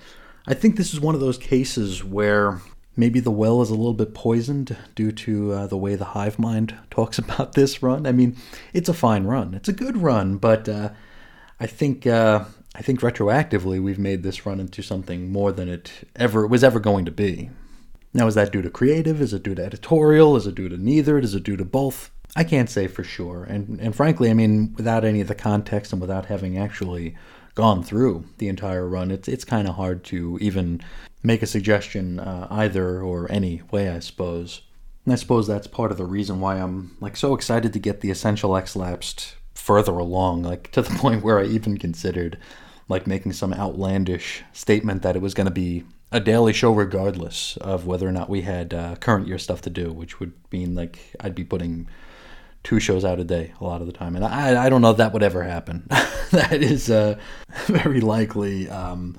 I 0.46 0.54
think 0.54 0.76
this 0.76 0.94
is 0.94 1.00
one 1.00 1.16
of 1.16 1.22
those 1.22 1.40
cases 1.40 2.04
where 2.04 2.62
maybe 2.96 3.20
the 3.20 3.32
well 3.32 3.62
is 3.62 3.70
a 3.70 3.76
little 3.76 3.94
bit 3.94 4.14
poisoned 4.14 4.76
due 4.96 5.12
to 5.12 5.54
uh, 5.54 5.68
the 5.68 5.78
way 5.78 5.96
the 5.96 6.06
hive 6.06 6.38
mind 6.38 6.78
talks 6.90 7.18
about 7.18 7.54
this 7.54 7.82
run. 7.82 8.06
I 8.06 8.12
mean, 8.12 8.36
it's 8.74 8.90
a 8.90 8.94
fine 8.94 9.26
run. 9.26 9.54
It's 9.54 9.70
a 9.70 9.74
good 9.74 9.98
run, 9.98 10.38
but 10.38 10.68
uh, 10.68 10.90
I 11.60 11.68
think 11.68 12.06
uh, 12.08 12.46
I 12.76 12.82
think 12.82 13.02
retroactively 13.02 13.82
we've 13.82 14.00
made 14.00 14.24
this 14.24 14.46
run 14.46 14.60
into 14.60 14.82
something 14.82 15.32
more 15.32 15.52
than 15.52 15.68
it 15.68 16.08
ever 16.16 16.48
was 16.48 16.64
ever 16.64 16.80
going 16.80 17.06
to 17.06 17.12
be. 17.12 17.50
Now, 18.14 18.28
is 18.28 18.36
that 18.36 18.52
due 18.52 18.62
to 18.62 18.70
creative? 18.70 19.22
Is 19.22 19.34
it 19.34 19.44
due 19.44 19.56
to 19.56 19.64
editorial? 19.64 20.36
Is 20.36 20.46
it 20.46 20.56
due 20.56 20.68
to 20.68 20.78
neither? 20.78 21.18
Is 21.18 21.34
it 21.34 21.44
due 21.44 21.56
to 21.56 21.64
both? 21.64 22.12
I 22.36 22.44
can't 22.44 22.70
say 22.70 22.88
for 22.88 23.04
sure. 23.04 23.44
And 23.44 23.80
and 23.80 23.96
frankly, 23.96 24.30
I 24.30 24.34
mean, 24.34 24.74
without 24.78 25.06
any 25.06 25.22
of 25.22 25.28
the 25.28 25.36
context 25.36 25.92
and 25.92 26.02
without 26.02 26.26
having 26.26 26.58
actually 26.58 27.16
gone 27.56 27.84
through 27.84 28.26
the 28.38 28.48
entire 28.48 28.88
run, 28.88 29.12
it's 29.12 29.28
it's 29.28 29.46
kind 29.46 29.68
of 29.68 29.76
hard 29.76 30.04
to 30.06 30.38
even 30.42 30.82
make 31.24 31.42
a 31.42 31.48
suggestion 31.48 32.20
uh, 32.20 32.48
either 32.50 33.02
or 33.02 33.32
any 33.32 33.62
way, 33.72 33.90
I 33.90 34.00
suppose. 34.00 34.62
And 35.06 35.14
I 35.14 35.16
suppose 35.16 35.48
that's 35.48 35.68
part 35.68 35.92
of 35.92 35.98
the 35.98 36.06
reason 36.06 36.40
why 36.40 36.58
I'm 36.58 36.98
like 37.00 37.18
so 37.18 37.34
excited 37.34 37.74
to 37.74 37.80
get 37.80 38.02
the 38.02 38.12
Essential 38.12 38.56
X 38.56 38.76
lapsed 38.76 39.36
further 39.54 39.94
along, 39.94 40.44
like 40.44 40.72
to 40.72 40.82
the 40.82 40.96
point 41.00 41.24
where 41.24 41.40
I 41.40 41.46
even 41.46 41.78
considered 41.78 42.38
like 42.88 43.08
making 43.08 43.34
some 43.34 43.54
outlandish 43.54 44.44
statement 44.54 45.02
that 45.02 45.16
it 45.16 45.22
was 45.22 45.34
going 45.34 45.46
to 45.46 45.52
be 45.52 45.86
a 46.12 46.20
daily 46.20 46.52
show 46.52 46.74
regardless 46.74 47.56
of 47.58 47.86
whether 47.86 48.08
or 48.08 48.12
not 48.12 48.30
we 48.30 48.42
had 48.42 48.74
uh, 48.74 48.96
current 48.98 49.28
year 49.28 49.38
stuff 49.38 49.62
to 49.62 49.70
do, 49.70 49.94
which 49.94 50.20
would 50.20 50.34
mean 50.52 50.76
like 50.76 51.00
I'd 51.20 51.36
be 51.36 51.46
putting 51.46 51.88
two 52.64 52.80
shows 52.80 53.04
out 53.04 53.20
a 53.20 53.24
day 53.24 53.54
a 53.60 53.64
lot 53.64 53.82
of 53.82 53.88
the 53.88 53.94
time, 53.94 54.16
and 54.16 54.26
I 54.26 54.66
I 54.66 54.70
don't 54.70 54.82
know 54.82 54.92
if 54.92 54.98
that 54.98 55.14
would 55.14 55.24
ever 55.24 55.44
happen. 55.44 55.88
that 56.32 56.54
is 56.54 56.90
uh, 56.90 57.18
very 57.66 58.02
likely. 58.02 58.70
Um, 58.70 59.18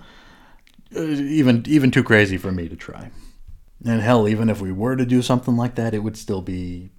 uh, 0.95 1.03
even 1.03 1.65
even 1.69 1.91
too 1.91 2.05
crazy 2.05 2.37
for 2.37 2.53
me 2.53 2.69
to 2.69 2.77
try. 2.77 3.11
And 3.85 4.01
hell, 4.01 4.29
even 4.29 4.49
if 4.49 4.61
we 4.61 4.73
were 4.73 4.97
to 4.97 5.07
do 5.07 5.23
something 5.23 5.57
like 5.57 5.75
that, 5.75 5.95
it 5.95 6.01
would 6.01 6.17
still 6.17 6.43
be 6.43 6.91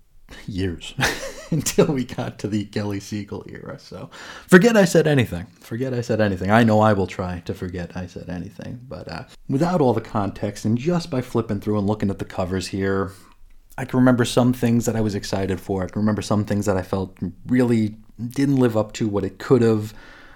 years 0.48 0.94
until 1.52 1.86
we 1.88 2.04
got 2.04 2.40
to 2.40 2.48
the 2.48 2.66
Kelly 2.66 3.00
Seagle 3.00 3.50
era. 3.50 3.80
So 3.80 4.10
forget 4.48 4.76
I 4.76 4.86
said 4.86 5.08
anything. 5.08 5.46
Forget 5.60 5.94
I 5.94 6.02
said 6.02 6.20
anything. 6.20 6.52
I 6.52 6.64
know 6.64 6.82
I 6.82 6.94
will 6.94 7.08
try 7.08 7.42
to 7.46 7.54
forget 7.54 7.96
I 7.96 8.08
said 8.08 8.30
anything. 8.30 8.82
But 8.88 9.08
uh, 9.10 9.24
without 9.48 9.80
all 9.80 9.94
the 9.94 10.02
context 10.02 10.66
and 10.66 10.78
just 10.78 11.10
by 11.10 11.22
flipping 11.22 11.60
through 11.60 11.78
and 11.78 11.88
looking 11.88 12.10
at 12.10 12.20
the 12.20 12.26
covers 12.26 12.68
here, 12.68 13.14
I 13.78 13.86
can 13.86 14.00
remember 14.00 14.26
some 14.26 14.54
things 14.54 14.86
that 14.86 14.96
I 14.96 15.02
was 15.02 15.16
excited 15.16 15.60
for. 15.60 15.84
I 15.84 15.88
can 15.88 16.02
remember 16.02 16.22
some 16.22 16.46
things 16.46 16.66
that 16.68 16.78
I 16.78 16.84
felt 16.84 17.18
really 17.48 17.96
didn't 18.30 18.58
live 18.58 18.78
up 18.78 18.94
to 18.94 19.08
what 19.08 19.24
it 19.24 19.40
could 19.40 19.62
have. 19.62 19.94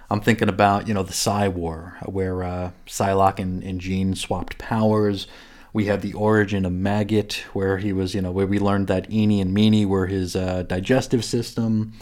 I'm 0.09 0.21
thinking 0.21 0.49
about, 0.49 0.87
you 0.87 0.93
know, 0.93 1.03
the 1.03 1.13
Psi 1.13 1.47
War, 1.49 1.97
where 2.05 2.43
uh, 2.43 2.71
Psylocke 2.87 3.39
and, 3.39 3.61
and 3.63 3.79
Jean 3.79 4.15
swapped 4.15 4.57
powers. 4.57 5.27
We 5.73 5.85
had 5.85 6.01
the 6.01 6.13
origin 6.13 6.65
of 6.65 6.71
Maggot, 6.71 7.43
where 7.53 7.77
he 7.77 7.93
was, 7.93 8.15
you 8.15 8.21
know, 8.21 8.31
where 8.31 8.47
we 8.47 8.57
learned 8.57 8.87
that 8.87 9.09
Eenie 9.11 9.41
and 9.41 9.55
Meanie 9.55 9.85
were 9.85 10.07
his 10.07 10.35
uh, 10.35 10.63
digestive 10.63 11.23
system. 11.23 11.93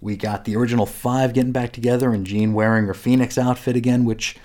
We 0.00 0.16
got 0.16 0.46
the 0.46 0.56
original 0.56 0.86
five 0.86 1.34
getting 1.34 1.52
back 1.52 1.72
together 1.72 2.12
and 2.12 2.26
Jean 2.26 2.54
wearing 2.54 2.86
her 2.86 2.94
Phoenix 2.94 3.36
outfit 3.36 3.76
again, 3.76 4.04
which 4.04 4.36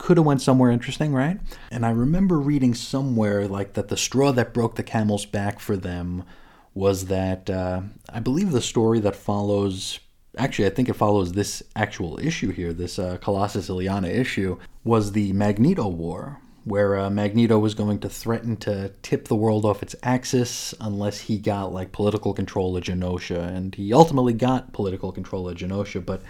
could 0.00 0.16
have 0.16 0.24
went 0.24 0.40
somewhere 0.40 0.70
interesting, 0.70 1.12
right? 1.12 1.38
And 1.70 1.84
I 1.84 1.90
remember 1.90 2.38
reading 2.38 2.74
somewhere 2.74 3.46
like 3.46 3.74
that 3.74 3.88
the 3.88 3.98
straw 3.98 4.32
that 4.32 4.54
broke 4.54 4.76
the 4.76 4.82
camel's 4.82 5.26
back 5.26 5.60
for 5.60 5.76
them 5.76 6.24
was 6.72 7.06
that 7.06 7.50
uh, 7.50 7.82
I 8.08 8.20
believe 8.20 8.50
the 8.50 8.62
story 8.62 8.98
that 9.00 9.14
follows 9.14 10.00
actually, 10.38 10.66
I 10.66 10.70
think 10.70 10.88
it 10.88 10.94
follows 10.94 11.32
this 11.32 11.62
actual 11.76 12.18
issue 12.18 12.50
here, 12.50 12.72
this 12.72 12.98
uh, 12.98 13.18
Colossus 13.20 13.68
Illyana 13.68 14.08
issue, 14.08 14.58
was 14.84 15.12
the 15.12 15.32
Magneto 15.32 15.88
War, 15.88 16.40
where 16.64 16.96
uh, 16.96 17.10
Magneto 17.10 17.58
was 17.58 17.74
going 17.74 17.98
to 17.98 18.08
threaten 18.08 18.56
to 18.58 18.92
tip 19.02 19.28
the 19.28 19.36
world 19.36 19.66
off 19.66 19.82
its 19.82 19.96
axis 20.02 20.72
unless 20.80 21.18
he 21.18 21.36
got 21.36 21.74
like 21.74 21.92
political 21.92 22.32
control 22.32 22.76
of 22.76 22.84
Genosha, 22.84 23.48
and 23.48 23.74
he 23.74 23.92
ultimately 23.92 24.32
got 24.32 24.72
political 24.72 25.12
control 25.12 25.48
of 25.48 25.58
Genosha. 25.58 26.04
But 26.04 26.22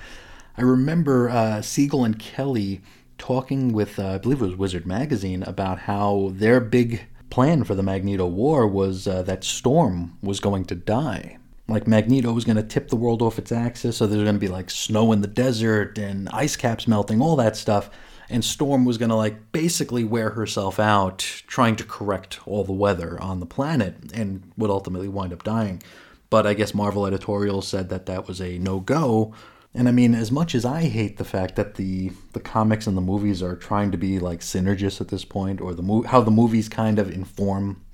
I 0.57 0.63
remember 0.63 1.29
uh, 1.29 1.61
Seagle 1.61 2.05
and 2.05 2.19
Kelly 2.19 2.81
talking 3.21 3.73
with, 3.73 3.99
uh, 3.99 4.15
I 4.15 4.19
believe 4.19 4.41
it 4.43 4.47
was 4.47 4.57
Wizard 4.57 4.87
Magazine, 4.87 5.45
about 5.45 5.81
how 5.81 6.33
their 6.33 6.59
big 6.59 7.03
plan 7.29 7.63
for 7.63 7.77
the 7.77 7.83
Magneto 7.83 8.27
War 8.27 8.67
was 8.67 9.07
uh, 9.07 9.23
that 9.23 9.45
Storm 9.45 10.19
was 10.23 10.41
going 10.41 10.65
to 10.65 10.75
die. 10.75 11.39
Like 11.69 11.87
Magneto 11.87 12.33
was 12.33 12.45
going 12.45 12.57
to 12.57 12.65
tip 12.65 12.89
the 12.89 12.97
world 12.97 13.23
off 13.23 13.39
its 13.39 13.53
axis, 13.53 13.99
so 13.99 14.07
there's 14.07 14.25
going 14.25 14.35
to 14.35 14.41
be 14.41 14.49
like 14.49 14.71
snow 14.71 15.13
in 15.13 15.21
the 15.21 15.29
desert 15.29 15.99
and 15.99 16.29
ice 16.31 16.57
caps 16.57 16.89
melting, 16.89 17.23
all 17.23 17.37
that 17.37 17.57
stuff. 17.57 17.91
And 18.29 18.45
Storm 18.45 18.85
was 18.85 18.99
going 18.99 19.11
to 19.11 19.17
like 19.17 19.53
basically 19.53 20.03
wear 20.03 20.31
herself 20.31 20.81
out 20.81 21.19
trying 21.47 21.77
to 21.77 21.85
correct 21.85 22.41
all 22.47 22.65
the 22.65 22.73
weather 22.73 23.21
on 23.23 23.39
the 23.39 23.47
planet 23.47 23.97
and 24.15 24.51
would 24.57 24.71
ultimately 24.71 25.09
wind 25.09 25.33
up 25.33 25.45
dying. 25.45 25.83
But 26.31 26.47
I 26.47 26.55
guess 26.55 26.75
Marvel 26.75 27.07
editorial 27.07 27.61
said 27.61 27.89
that 27.91 28.07
that 28.07 28.27
was 28.27 28.41
a 28.41 28.59
no 28.59 28.81
go 28.81 29.35
and 29.75 29.89
I 29.89 29.93
mean, 29.93 30.15
as 30.15 30.33
much 30.33 30.55
as 30.55 30.65
I 30.65 30.83
hate 30.83 31.17
the 31.17 31.25
fact 31.25 31.57
that 31.57 31.75
the 31.75 32.13
the 32.33 32.41
comics 32.41 32.87
and 32.87 32.97
the 32.97 33.03
movies 33.03 33.43
are 33.43 33.57
trying 33.57 33.91
to 33.93 33.99
be 33.99 34.19
like 34.19 34.41
synergists 34.41 35.01
at 35.01 35.09
this 35.09 35.25
point, 35.25 35.61
or 35.61 35.75
the 35.75 35.83
mo- 35.83 36.03
how 36.03 36.21
the 36.21 36.31
movies 36.31 36.69
kind 36.69 36.99
of 36.99 37.11
inform 37.11 37.85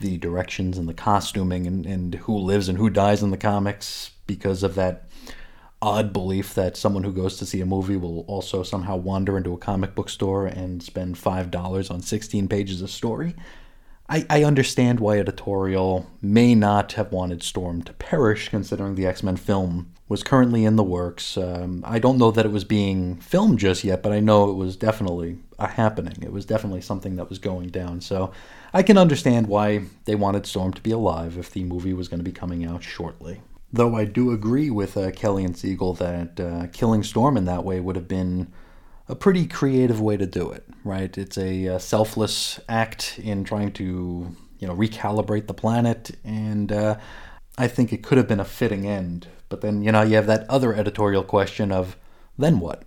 the 0.00 0.18
directions 0.18 0.76
and 0.76 0.88
the 0.88 0.94
costuming 0.94 1.66
and, 1.66 1.86
and 1.86 2.14
who 2.14 2.36
lives 2.36 2.68
and 2.68 2.78
who 2.78 2.90
dies 2.90 3.22
in 3.22 3.30
the 3.30 3.36
comics 3.36 4.10
because 4.26 4.62
of 4.62 4.74
that 4.74 5.08
odd 5.80 6.12
belief 6.12 6.54
that 6.54 6.76
someone 6.76 7.04
who 7.04 7.12
goes 7.12 7.36
to 7.36 7.46
see 7.46 7.60
a 7.60 7.66
movie 7.66 7.96
will 7.96 8.20
also 8.22 8.62
somehow 8.62 8.96
wander 8.96 9.36
into 9.36 9.52
a 9.52 9.58
comic 9.58 9.94
book 9.94 10.08
store 10.08 10.46
and 10.46 10.82
spend 10.82 11.16
five 11.16 11.50
dollars 11.50 11.90
on 11.90 12.02
sixteen 12.02 12.48
pages 12.48 12.82
of 12.82 12.90
story. 12.90 13.34
I, 14.06 14.26
I 14.28 14.44
understand 14.44 15.00
why 15.00 15.18
editorial 15.18 16.10
may 16.20 16.54
not 16.54 16.92
have 16.92 17.10
wanted 17.10 17.42
Storm 17.42 17.80
to 17.84 17.94
perish, 17.94 18.50
considering 18.50 18.96
the 18.96 19.06
X 19.06 19.22
Men 19.22 19.36
film 19.36 19.93
was 20.08 20.22
currently 20.22 20.64
in 20.64 20.76
the 20.76 20.84
works. 20.84 21.36
Um, 21.36 21.82
I 21.86 21.98
don't 21.98 22.18
know 22.18 22.30
that 22.30 22.44
it 22.44 22.52
was 22.52 22.64
being 22.64 23.16
filmed 23.16 23.58
just 23.58 23.84
yet, 23.84 24.02
but 24.02 24.12
I 24.12 24.20
know 24.20 24.50
it 24.50 24.54
was 24.54 24.76
definitely 24.76 25.38
a 25.58 25.66
happening. 25.66 26.16
It 26.22 26.32
was 26.32 26.44
definitely 26.44 26.82
something 26.82 27.16
that 27.16 27.30
was 27.30 27.38
going 27.38 27.68
down. 27.68 28.00
So 28.00 28.32
I 28.74 28.82
can 28.82 28.98
understand 28.98 29.46
why 29.46 29.84
they 30.04 30.14
wanted 30.14 30.46
Storm 30.46 30.72
to 30.74 30.82
be 30.82 30.90
alive 30.90 31.38
if 31.38 31.50
the 31.50 31.64
movie 31.64 31.94
was 31.94 32.08
going 32.08 32.20
to 32.20 32.24
be 32.24 32.32
coming 32.32 32.64
out 32.66 32.82
shortly. 32.82 33.40
Though 33.72 33.96
I 33.96 34.04
do 34.04 34.30
agree 34.30 34.70
with 34.70 34.96
uh, 34.96 35.10
Kelly 35.10 35.44
and 35.44 35.54
Seagle 35.54 35.96
that 35.98 36.38
uh, 36.38 36.66
killing 36.72 37.02
Storm 37.02 37.36
in 37.36 37.46
that 37.46 37.64
way 37.64 37.80
would 37.80 37.96
have 37.96 38.06
been 38.06 38.52
a 39.08 39.14
pretty 39.14 39.46
creative 39.46 40.00
way 40.00 40.16
to 40.16 40.26
do 40.26 40.50
it, 40.50 40.64
right? 40.84 41.16
It's 41.16 41.36
a, 41.38 41.64
a 41.64 41.76
uh, 41.76 41.78
selfless 41.78 42.60
act 42.68 43.18
in 43.22 43.44
trying 43.44 43.72
to, 43.72 44.34
you 44.58 44.68
know, 44.68 44.74
recalibrate 44.74 45.46
the 45.46 45.54
planet, 45.54 46.12
and 46.24 46.72
uh, 46.72 46.96
I 47.58 47.68
think 47.68 47.92
it 47.92 48.02
could 48.02 48.18
have 48.18 48.28
been 48.28 48.40
a 48.40 48.44
fitting 48.44 48.86
end. 48.86 49.28
But 49.48 49.60
then, 49.60 49.82
you 49.82 49.92
know, 49.92 50.02
you 50.02 50.16
have 50.16 50.26
that 50.26 50.48
other 50.48 50.74
editorial 50.74 51.22
question 51.22 51.70
of, 51.70 51.96
then 52.38 52.60
what, 52.60 52.82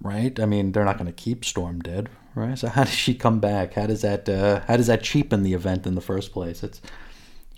right? 0.00 0.38
I 0.38 0.46
mean, 0.46 0.72
they're 0.72 0.84
not 0.84 0.98
going 0.98 1.06
to 1.06 1.12
keep 1.12 1.44
Storm 1.44 1.80
dead, 1.80 2.08
right? 2.34 2.58
So 2.58 2.68
how 2.68 2.84
does 2.84 2.94
she 2.94 3.14
come 3.14 3.40
back? 3.40 3.74
How 3.74 3.86
does 3.86 4.02
that 4.02 4.28
uh, 4.28 4.60
how 4.66 4.76
does 4.76 4.88
that 4.88 5.02
cheapen 5.02 5.42
the 5.42 5.54
event 5.54 5.86
in 5.86 5.94
the 5.94 6.00
first 6.00 6.32
place? 6.32 6.62
It's 6.62 6.80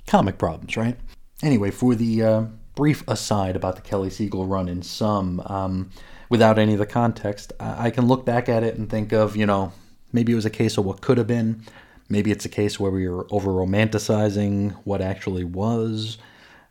comic 0.07 0.39
problems, 0.39 0.77
right? 0.77 0.97
Anyway, 1.43 1.71
for 1.71 1.95
the 1.95 2.23
uh, 2.23 2.43
brief 2.75 3.07
aside 3.09 3.57
about 3.57 3.77
the 3.77 3.83
Kelly 3.83 4.09
Seagle 4.09 4.49
run 4.49 4.69
in 4.69 4.83
some. 4.83 5.41
Um, 5.47 5.91
without 6.29 6.59
any 6.59 6.73
of 6.73 6.79
the 6.79 6.87
context, 6.87 7.53
I, 7.61 7.87
I 7.87 7.91
can 7.91 8.07
look 8.07 8.25
back 8.25 8.49
at 8.49 8.63
it 8.63 8.77
and 8.77 8.89
think 8.89 9.13
of, 9.13 9.37
you 9.37 9.47
know, 9.47 9.73
maybe 10.13 10.33
it 10.33 10.37
was 10.37 10.47
a 10.47 10.51
case 10.51 10.79
of 10.79 10.85
what 10.85 11.01
could 11.01 11.19
have 11.19 11.27
been. 11.27 11.63
Maybe 12.09 12.31
it's 12.31 12.45
a 12.45 12.51
case 12.51 12.79
where 12.79 12.91
we 12.91 13.09
were 13.09 13.27
over 13.31 13.51
romanticizing 13.51 14.73
what 14.85 15.01
actually 15.01 15.45
was. 15.45 16.19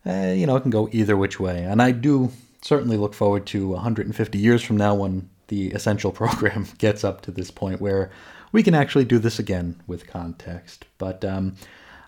Uh, 0.05 0.33
you 0.35 0.45
know, 0.45 0.55
it 0.55 0.61
can 0.61 0.71
go 0.71 0.89
either 0.91 1.15
which 1.15 1.39
way. 1.39 1.63
And 1.63 1.81
I 1.81 1.91
do 1.91 2.31
certainly 2.61 2.97
look 2.97 3.13
forward 3.13 3.45
to 3.47 3.69
150 3.69 4.37
years 4.37 4.61
from 4.61 4.77
now 4.77 4.95
when 4.95 5.29
the 5.47 5.71
essential 5.71 6.11
program 6.21 6.67
gets 6.77 7.03
up 7.03 7.21
to 7.21 7.31
this 7.31 7.51
point 7.51 7.81
where 7.81 8.11
we 8.51 8.63
can 8.63 8.75
actually 8.75 9.05
do 9.05 9.19
this 9.19 9.39
again 9.39 9.81
with 9.87 10.07
context. 10.07 10.85
But 10.97 11.23
um, 11.23 11.55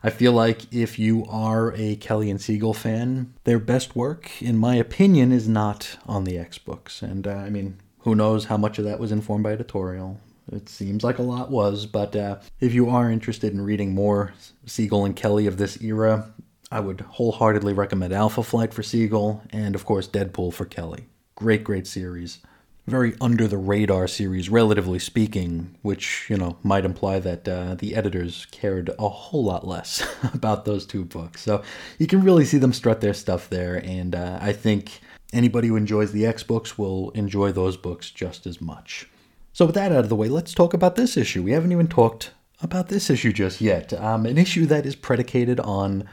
I 0.03 0.09
feel 0.09 0.33
like 0.33 0.73
if 0.73 0.99
you 0.99 1.25
are 1.29 1.73
a 1.75 1.95
Kelly 1.95 2.29
and 2.29 2.39
Seagle 2.39 2.75
fan, 2.75 3.33
their 3.45 3.59
best 3.59 3.95
work, 3.95 4.41
in 4.41 4.57
my 4.57 4.75
opinion, 4.75 5.31
is 5.31 5.47
not 5.47 5.97
on 6.05 6.25
the 6.25 6.37
X 6.37 6.57
books. 6.57 7.01
And 7.01 7.25
uh, 7.25 7.35
I 7.35 7.49
mean, 7.49 7.77
who 7.99 8.15
knows 8.15 8.45
how 8.45 8.57
much 8.57 8.77
of 8.79 8.85
that 8.85 8.99
was 8.99 9.11
informed 9.11 9.43
by 9.43 9.53
editorial? 9.53 10.19
It 10.51 10.67
seems 10.67 11.05
like 11.05 11.19
a 11.19 11.23
lot 11.23 11.51
was, 11.51 11.85
but 11.85 12.15
uh, 12.17 12.39
if 12.59 12.73
you 12.73 12.89
are 12.89 13.09
interested 13.09 13.53
in 13.53 13.61
reading 13.61 13.95
more 13.95 14.33
Seagle 14.65 15.05
and 15.05 15.15
Kelly 15.15 15.47
of 15.47 15.55
this 15.55 15.81
era, 15.81 16.32
I 16.73 16.79
would 16.79 17.01
wholeheartedly 17.01 17.73
recommend 17.73 18.13
Alpha 18.13 18.43
Flight 18.43 18.73
for 18.73 18.81
Seagle 18.81 19.41
and, 19.51 19.75
of 19.75 19.85
course, 19.85 20.07
Deadpool 20.07 20.53
for 20.53 20.65
Kelly. 20.65 21.05
Great, 21.35 21.63
great 21.63 21.87
series 21.87 22.39
very 22.85 23.15
under 23.21 23.47
the 23.47 23.57
radar 23.57 24.07
series, 24.07 24.49
relatively 24.49 24.99
speaking, 24.99 25.75
which, 25.81 26.27
you 26.29 26.35
know, 26.35 26.57
might 26.63 26.83
imply 26.83 27.19
that 27.19 27.47
uh, 27.47 27.75
the 27.75 27.95
editors 27.95 28.45
cared 28.51 28.89
a 28.99 29.07
whole 29.07 29.45
lot 29.45 29.65
less 29.65 30.05
about 30.33 30.65
those 30.65 30.85
two 30.85 31.05
books. 31.05 31.41
So 31.41 31.63
you 31.97 32.07
can 32.07 32.23
really 32.23 32.45
see 32.45 32.57
them 32.57 32.73
strut 32.73 33.01
their 33.01 33.13
stuff 33.13 33.49
there, 33.49 33.77
and 33.85 34.15
uh, 34.15 34.37
I 34.41 34.51
think 34.51 34.99
anybody 35.31 35.69
who 35.69 35.77
enjoys 35.77 36.11
the 36.11 36.25
X 36.25 36.43
books 36.43 36.77
will 36.77 37.11
enjoy 37.11 37.51
those 37.51 37.77
books 37.77 38.11
just 38.11 38.45
as 38.45 38.59
much. 38.59 39.07
So, 39.53 39.65
with 39.65 39.75
that 39.75 39.91
out 39.91 39.99
of 39.99 40.09
the 40.09 40.15
way, 40.15 40.29
let's 40.29 40.53
talk 40.53 40.73
about 40.73 40.95
this 40.95 41.15
issue. 41.15 41.43
We 41.43 41.51
haven't 41.51 41.71
even 41.71 41.87
talked 41.87 42.31
about 42.61 42.87
this 42.87 43.09
issue 43.09 43.31
just 43.31 43.61
yet. 43.61 43.93
Um, 43.93 44.25
an 44.25 44.37
issue 44.37 44.65
that 44.65 44.85
is 44.85 44.95
predicated 44.95 45.59
on 45.59 46.09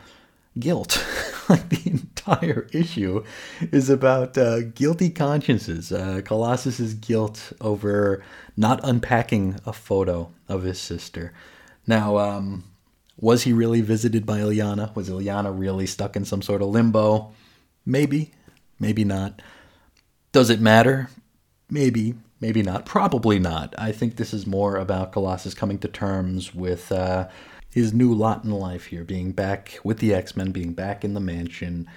guilt. 0.60 1.04
like 1.48 1.68
the 1.68 1.90
entire 1.90 2.68
issue 2.72 3.24
is 3.72 3.90
about 3.90 4.38
uh, 4.38 4.60
guilty 4.60 5.10
consciences. 5.10 5.90
Uh, 5.90 6.20
Colossus's 6.24 6.94
guilt 6.94 7.52
over 7.60 8.22
not 8.56 8.80
unpacking 8.84 9.58
a 9.66 9.72
photo 9.72 10.30
of 10.48 10.62
his 10.62 10.78
sister. 10.78 11.32
Now, 11.86 12.18
um, 12.18 12.64
was 13.18 13.42
he 13.42 13.52
really 13.52 13.80
visited 13.80 14.24
by 14.24 14.38
Illyana? 14.38 14.94
Was 14.94 15.10
Illyana 15.10 15.56
really 15.56 15.86
stuck 15.86 16.14
in 16.14 16.24
some 16.24 16.40
sort 16.40 16.62
of 16.62 16.68
limbo? 16.68 17.32
Maybe, 17.84 18.30
maybe 18.78 19.04
not. 19.04 19.42
Does 20.32 20.50
it 20.50 20.60
matter? 20.60 21.10
Maybe, 21.68 22.14
maybe 22.40 22.62
not. 22.62 22.86
Probably 22.86 23.38
not. 23.38 23.74
I 23.76 23.92
think 23.92 24.16
this 24.16 24.32
is 24.32 24.46
more 24.46 24.76
about 24.76 25.12
Colossus 25.12 25.54
coming 25.54 25.78
to 25.78 25.88
terms 25.88 26.54
with. 26.54 26.92
Uh, 26.92 27.28
his 27.70 27.92
new 27.92 28.12
lot 28.12 28.44
in 28.44 28.50
life 28.50 28.86
here, 28.86 29.04
being 29.04 29.32
back 29.32 29.78
with 29.84 29.98
the 29.98 30.12
X 30.12 30.36
Men, 30.36 30.50
being 30.50 30.72
back 30.72 31.04
in 31.04 31.14
the 31.14 31.20
mansion. 31.20 31.88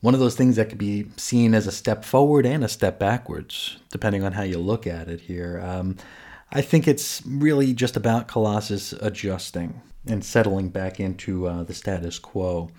One 0.00 0.14
of 0.14 0.20
those 0.20 0.34
things 0.34 0.56
that 0.56 0.68
could 0.68 0.78
be 0.78 1.06
seen 1.16 1.54
as 1.54 1.66
a 1.66 1.72
step 1.72 2.04
forward 2.04 2.44
and 2.44 2.64
a 2.64 2.68
step 2.68 2.98
backwards, 2.98 3.76
depending 3.90 4.24
on 4.24 4.32
how 4.32 4.42
you 4.42 4.58
look 4.58 4.86
at 4.86 5.08
it 5.08 5.20
here. 5.20 5.60
Um, 5.64 5.96
I 6.50 6.60
think 6.60 6.88
it's 6.88 7.22
really 7.24 7.72
just 7.72 7.96
about 7.96 8.26
Colossus 8.26 8.92
adjusting 8.94 9.80
and 10.06 10.24
settling 10.24 10.70
back 10.70 10.98
into 10.98 11.46
uh, 11.46 11.62
the 11.62 11.72
status 11.72 12.18
quo. 12.18 12.70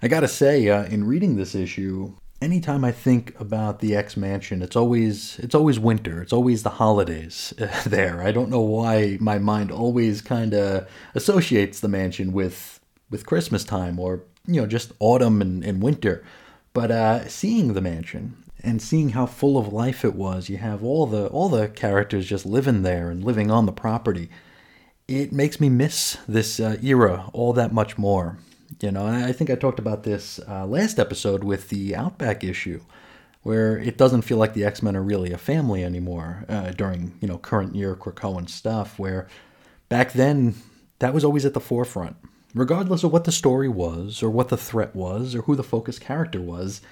I 0.00 0.06
gotta 0.06 0.28
say, 0.28 0.68
uh, 0.68 0.84
in 0.84 1.04
reading 1.04 1.36
this 1.36 1.56
issue, 1.56 2.14
anytime 2.40 2.84
I 2.84 2.92
think 2.92 3.38
about 3.40 3.80
the 3.80 3.96
X 3.96 4.16
Mansion, 4.16 4.62
it's 4.62 4.76
always 4.76 5.38
it's 5.40 5.54
always 5.54 5.78
winter. 5.78 6.22
It's 6.22 6.32
always 6.32 6.62
the 6.62 6.70
holidays 6.70 7.52
there. 7.86 8.22
I 8.22 8.32
don't 8.32 8.50
know 8.50 8.60
why 8.60 9.18
my 9.20 9.38
mind 9.38 9.70
always 9.70 10.20
kind 10.20 10.54
of 10.54 10.88
associates 11.14 11.80
the 11.80 11.88
mansion 11.88 12.32
with 12.32 12.80
with 13.10 13.26
Christmas 13.26 13.64
time 13.64 13.98
or 13.98 14.22
you 14.46 14.60
know 14.60 14.66
just 14.66 14.92
autumn 14.98 15.40
and, 15.42 15.64
and 15.64 15.82
winter. 15.82 16.24
But 16.72 16.90
uh, 16.90 17.28
seeing 17.28 17.72
the 17.74 17.80
mansion 17.80 18.44
and 18.62 18.82
seeing 18.82 19.10
how 19.10 19.26
full 19.26 19.56
of 19.56 19.72
life 19.72 20.04
it 20.04 20.14
was, 20.14 20.48
you 20.48 20.58
have 20.58 20.84
all 20.84 21.06
the 21.06 21.26
all 21.28 21.48
the 21.48 21.68
characters 21.68 22.26
just 22.26 22.46
living 22.46 22.82
there 22.82 23.10
and 23.10 23.24
living 23.24 23.50
on 23.50 23.66
the 23.66 23.72
property. 23.72 24.28
It 25.06 25.32
makes 25.32 25.58
me 25.58 25.70
miss 25.70 26.18
this 26.28 26.60
uh, 26.60 26.76
era 26.82 27.30
all 27.32 27.54
that 27.54 27.72
much 27.72 27.96
more. 27.96 28.38
You 28.80 28.92
know, 28.92 29.06
I 29.06 29.32
think 29.32 29.50
I 29.50 29.54
talked 29.54 29.78
about 29.78 30.02
this 30.02 30.38
uh, 30.46 30.66
last 30.66 30.98
episode 30.98 31.42
with 31.42 31.68
the 31.70 31.96
Outback 31.96 32.44
issue, 32.44 32.80
where 33.42 33.78
it 33.78 33.96
doesn't 33.96 34.22
feel 34.22 34.36
like 34.36 34.54
the 34.54 34.64
X 34.64 34.82
Men 34.82 34.96
are 34.96 35.02
really 35.02 35.32
a 35.32 35.38
family 35.38 35.82
anymore 35.82 36.44
uh, 36.48 36.70
during 36.70 37.16
you 37.20 37.28
know 37.28 37.38
current 37.38 37.74
year 37.74 37.94
Krakoan 37.96 38.48
stuff. 38.48 38.98
Where 38.98 39.26
back 39.88 40.12
then 40.12 40.54
that 40.98 41.14
was 41.14 41.24
always 41.24 41.46
at 41.46 41.54
the 41.54 41.60
forefront, 41.60 42.16
regardless 42.54 43.04
of 43.04 43.12
what 43.12 43.24
the 43.24 43.32
story 43.32 43.68
was 43.68 44.22
or 44.22 44.30
what 44.30 44.48
the 44.48 44.56
threat 44.56 44.94
was 44.94 45.34
or 45.34 45.42
who 45.42 45.56
the 45.56 45.62
focus 45.62 45.98
character 45.98 46.40
was. 46.40 46.82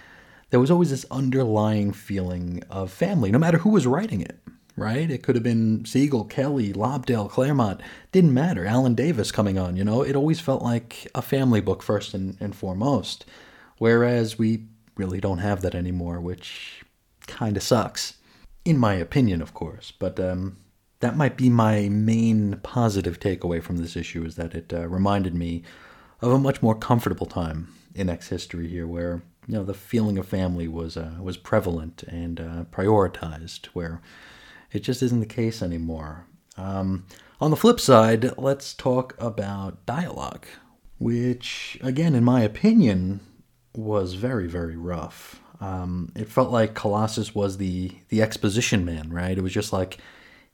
There 0.50 0.60
was 0.60 0.70
always 0.70 0.90
this 0.90 1.04
underlying 1.10 1.92
feeling 1.92 2.62
of 2.70 2.92
family, 2.92 3.32
no 3.32 3.38
matter 3.38 3.58
who 3.58 3.70
was 3.70 3.84
writing 3.84 4.20
it 4.20 4.38
right? 4.76 5.10
It 5.10 5.22
could 5.22 5.34
have 5.34 5.42
been 5.42 5.84
Seagle, 5.84 6.28
Kelly, 6.28 6.72
Lobdell, 6.72 7.30
Claremont. 7.30 7.80
Didn't 8.12 8.34
matter. 8.34 8.66
Alan 8.66 8.94
Davis 8.94 9.32
coming 9.32 9.58
on, 9.58 9.76
you 9.76 9.84
know? 9.84 10.02
It 10.02 10.14
always 10.16 10.40
felt 10.40 10.62
like 10.62 11.08
a 11.14 11.22
family 11.22 11.60
book 11.60 11.82
first 11.82 12.14
and, 12.14 12.36
and 12.40 12.54
foremost. 12.54 13.24
Whereas 13.78 14.38
we 14.38 14.66
really 14.96 15.20
don't 15.20 15.38
have 15.38 15.62
that 15.62 15.74
anymore, 15.74 16.20
which 16.20 16.82
kind 17.26 17.56
of 17.56 17.62
sucks. 17.62 18.14
In 18.64 18.78
my 18.78 18.94
opinion, 18.94 19.42
of 19.42 19.54
course. 19.54 19.92
But 19.98 20.18
um, 20.20 20.56
that 21.00 21.16
might 21.16 21.36
be 21.36 21.48
my 21.48 21.88
main 21.88 22.58
positive 22.62 23.20
takeaway 23.20 23.62
from 23.62 23.76
this 23.76 23.96
issue 23.96 24.24
is 24.24 24.36
that 24.36 24.54
it 24.54 24.72
uh, 24.72 24.88
reminded 24.88 25.34
me 25.34 25.62
of 26.20 26.32
a 26.32 26.38
much 26.38 26.62
more 26.62 26.74
comfortable 26.74 27.26
time 27.26 27.68
in 27.94 28.08
X 28.08 28.28
history 28.28 28.68
here, 28.68 28.86
where 28.86 29.22
you 29.46 29.54
know 29.54 29.64
the 29.64 29.74
feeling 29.74 30.18
of 30.18 30.26
family 30.26 30.68
was 30.68 30.96
uh, 30.96 31.16
was 31.20 31.36
prevalent 31.36 32.02
and 32.04 32.40
uh, 32.40 32.64
prioritized, 32.72 33.66
where 33.66 34.00
it 34.72 34.80
just 34.80 35.02
isn't 35.02 35.20
the 35.20 35.26
case 35.26 35.62
anymore. 35.62 36.26
Um, 36.56 37.06
on 37.40 37.50
the 37.50 37.56
flip 37.56 37.80
side, 37.80 38.36
let's 38.38 38.72
talk 38.74 39.14
about 39.18 39.84
dialogue, 39.86 40.46
which, 40.98 41.78
again, 41.82 42.14
in 42.14 42.24
my 42.24 42.42
opinion, 42.42 43.20
was 43.74 44.14
very, 44.14 44.46
very 44.46 44.76
rough. 44.76 45.40
Um, 45.60 46.12
it 46.14 46.28
felt 46.28 46.50
like 46.50 46.74
Colossus 46.74 47.34
was 47.34 47.58
the 47.58 47.92
the 48.08 48.22
exposition 48.22 48.84
man, 48.84 49.10
right? 49.10 49.36
It 49.36 49.42
was 49.42 49.52
just 49.52 49.72
like 49.72 49.98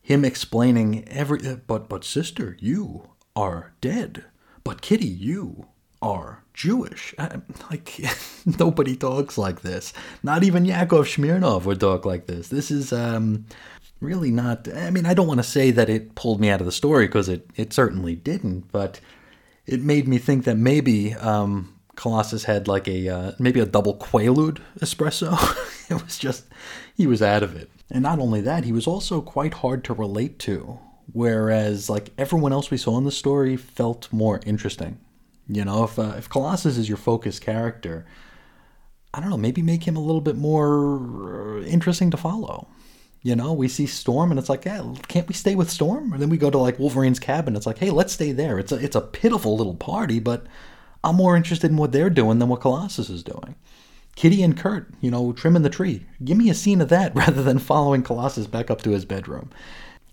him 0.01 0.25
explaining 0.25 1.09
every. 1.09 1.39
But 1.67 1.89
but 1.89 2.05
sister, 2.05 2.57
you 2.61 3.09
are 3.35 3.73
dead. 3.81 4.25
But 4.65 4.81
Kitty, 4.81 5.09
you 5.09 5.67
are 6.01 6.45
Jewish. 6.55 7.15
I, 7.19 7.41
like 7.71 8.01
nobody 8.59 8.97
talks 8.97 9.39
like 9.39 9.63
this. 9.63 9.93
Not 10.23 10.45
even 10.45 10.65
Yakov 10.65 11.07
Smirnoff 11.07 11.65
would 11.65 11.81
talk 11.81 12.05
like 12.05 12.27
this. 12.27 12.49
This 12.49 12.71
is 12.71 12.93
um, 12.93 13.47
really 14.03 14.31
not. 14.31 14.69
I 14.75 14.91
mean, 14.91 15.07
I 15.07 15.15
don't 15.15 15.27
want 15.27 15.39
to 15.39 15.45
say 15.45 15.71
that 15.71 15.89
it 15.89 16.15
pulled 16.15 16.41
me 16.41 16.51
out 16.51 16.61
of 16.61 16.67
the 16.67 16.73
story 16.73 17.07
because 17.07 17.29
it 17.29 17.49
it 17.55 17.73
certainly 17.73 18.15
didn't, 18.15 18.71
but 18.73 19.01
it 19.67 19.81
made 19.81 20.09
me 20.09 20.19
think 20.19 20.45
that 20.45 20.57
maybe 20.57 21.15
um, 21.15 21.79
Colossus 21.97 22.45
had 22.45 22.69
like 22.69 22.89
a 22.89 23.09
uh, 23.09 23.33
maybe 23.39 23.61
a 23.61 23.67
double 23.67 23.97
Quaalude 23.97 24.61
espresso. 24.81 25.33
it 25.91 26.03
was 26.03 26.19
just 26.19 26.45
he 26.95 27.07
was 27.07 27.23
out 27.23 27.43
of 27.43 27.57
it, 27.57 27.71
and 27.91 28.03
not 28.03 28.19
only 28.19 28.41
that, 28.41 28.65
he 28.65 28.73
was 28.73 28.87
also 28.87 29.21
quite 29.21 29.55
hard 29.55 29.85
to 29.85 29.95
relate 29.95 30.39
to. 30.41 30.79
Whereas 31.13 31.91
like 31.91 32.11
everyone 32.19 32.53
else 32.53 32.71
we 32.71 32.77
saw 32.77 32.97
in 32.99 33.05
the 33.05 33.13
story 33.13 33.57
felt 33.57 34.13
more 34.13 34.41
interesting. 34.45 34.99
You 35.49 35.65
know, 35.65 35.85
if 35.85 35.99
uh, 35.99 36.15
if 36.19 36.29
Colossus 36.29 36.77
is 36.77 36.89
your 36.89 36.99
focus 36.99 37.39
character, 37.39 38.07
I 39.15 39.21
don't 39.21 39.31
know, 39.31 39.37
maybe 39.37 39.63
make 39.63 39.85
him 39.85 39.97
a 39.97 40.01
little 40.01 40.21
bit 40.21 40.37
more 40.37 41.59
uh, 41.59 41.63
interesting 41.63 42.11
to 42.11 42.17
follow. 42.17 42.69
You 43.23 43.37
know, 43.37 43.53
we 43.53 43.69
see 43.69 43.87
Storm 43.87 44.31
and 44.31 44.39
it's 44.39 44.49
like, 44.49 44.65
yeah, 44.65 44.95
can't 45.07 45.29
we 45.29 45.35
stay 45.35 45.55
with 45.55 45.71
Storm? 45.71 46.13
And 46.13 46.21
then 46.21 46.29
we 46.29 46.37
go 46.37 46.51
to 46.51 46.59
like 46.59 46.79
Wolverine's 46.79 47.21
cabin. 47.21 47.55
It's 47.55 47.67
like, 47.67 47.79
hey, 47.79 47.91
let's 47.91 48.13
stay 48.13 48.33
there. 48.33 48.59
It's 48.59 48.73
a 48.73 48.77
it's 48.77 48.97
a 48.97 49.01
pitiful 49.01 49.57
little 49.57 49.77
party, 49.77 50.19
but 50.19 50.47
I'm 51.05 51.17
more 51.17 51.37
interested 51.37 51.71
in 51.71 51.77
what 51.77 51.93
they're 51.93 52.11
doing 52.11 52.39
than 52.39 52.49
what 52.49 52.61
Colossus 52.61 53.09
is 53.09 53.23
doing. 53.23 53.55
Kitty 54.17 54.43
and 54.43 54.57
Kurt, 54.57 54.93
you 55.01 55.11
know, 55.11 55.33
trimming 55.33 55.63
the 55.63 55.71
tree. 55.71 56.05
Give 56.23 56.37
me 56.37 56.51
a 56.51 56.55
scene 56.55 56.81
of 56.81 56.89
that 56.91 57.15
rather 57.15 57.43
than 57.43 57.59
following 57.59 58.03
Colossus 58.03 58.47
back 58.47 58.71
up 58.71 58.83
to 58.83 58.91
his 58.91 59.05
bedroom. 59.05 59.51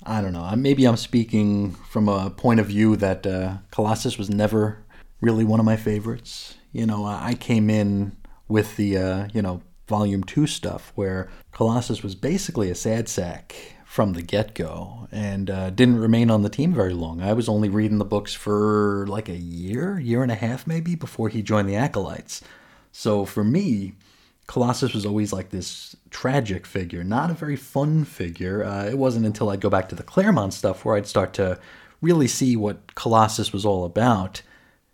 I 0.06 0.22
don't 0.22 0.34
know. 0.34 0.50
Maybe 0.56 0.86
I'm 0.86 0.96
speaking 0.98 1.72
from 1.72 2.08
a 2.08 2.30
point 2.30 2.60
of 2.60 2.68
view 2.68 2.96
that 2.96 3.28
uh, 3.28 3.58
Colossus 3.72 4.18
was 4.18 4.30
never 4.30 4.78
really 5.20 5.44
one 5.44 5.60
of 5.60 5.66
my 5.66 5.76
favorites. 5.76 6.56
You 6.72 6.86
know, 6.86 7.06
I 7.06 7.34
came 7.34 7.70
in 7.70 8.16
with 8.48 8.78
the, 8.78 8.98
uh, 8.98 9.28
you 9.34 9.42
know, 9.42 9.62
volume 9.90 10.24
two 10.24 10.48
stuff 10.48 10.94
where 10.96 11.30
Colossus 11.52 12.02
was 12.02 12.16
basically 12.16 12.70
a 12.70 12.76
sad 12.76 13.10
sack 13.10 13.56
from 13.86 14.14
the 14.14 14.22
get 14.22 14.54
go 14.54 15.08
and 15.12 15.50
uh, 15.50 15.72
didn't 15.72 16.00
remain 16.00 16.30
on 16.30 16.44
the 16.44 16.50
team 16.50 16.74
very 16.74 16.94
long. 16.94 17.22
I 17.22 17.34
was 17.34 17.50
only 17.50 17.70
reading 17.70 17.98
the 17.98 18.06
books 18.06 18.34
for 18.34 19.06
like 19.10 19.28
a 19.28 19.36
year, 19.36 20.00
year 20.00 20.22
and 20.22 20.32
a 20.32 20.36
half 20.36 20.68
maybe, 20.68 20.94
before 20.96 21.28
he 21.28 21.42
joined 21.42 21.68
the 21.68 21.76
Acolytes. 21.76 22.42
So 22.92 23.26
for 23.26 23.44
me, 23.44 23.94
Colossus 24.46 24.94
was 24.94 25.06
always 25.06 25.34
like 25.34 25.50
this 25.50 25.96
tragic 26.12 26.66
figure, 26.66 27.04
not 27.04 27.32
a 27.32 27.34
very 27.34 27.56
fun 27.56 28.06
figure. 28.06 28.64
Uh, 28.64 28.86
it 28.86 28.98
wasn't 28.98 29.26
until 29.26 29.50
I'd 29.50 29.62
go 29.62 29.70
back 29.70 29.90
to 29.90 29.96
the 29.96 30.04
Claremont 30.04 30.54
stuff 30.54 30.86
where 30.86 30.96
I'd 30.96 31.08
start 31.08 31.34
to 31.34 31.60
really 32.02 32.28
see 32.28 32.56
what 32.56 32.96
Colossus 32.96 33.52
was 33.52 33.66
all 33.66 33.86
about. 33.86 34.44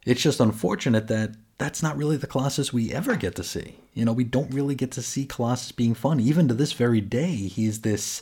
It's 0.05 0.21
just 0.21 0.39
unfortunate 0.39 1.07
that 1.07 1.35
that's 1.57 1.81
not 1.81 1.97
really 1.97 2.17
the 2.17 2.27
Colossus 2.27 2.73
we 2.73 2.91
ever 2.91 3.15
get 3.15 3.35
to 3.35 3.43
see. 3.43 3.77
You 3.93 4.05
know, 4.05 4.13
we 4.13 4.23
don't 4.23 4.53
really 4.53 4.75
get 4.75 4.91
to 4.91 5.01
see 5.01 5.25
Colossus 5.25 5.71
being 5.71 5.93
fun. 5.93 6.19
Even 6.19 6.47
to 6.47 6.53
this 6.53 6.73
very 6.73 7.01
day, 7.01 7.35
he's 7.35 7.81
this 7.81 8.21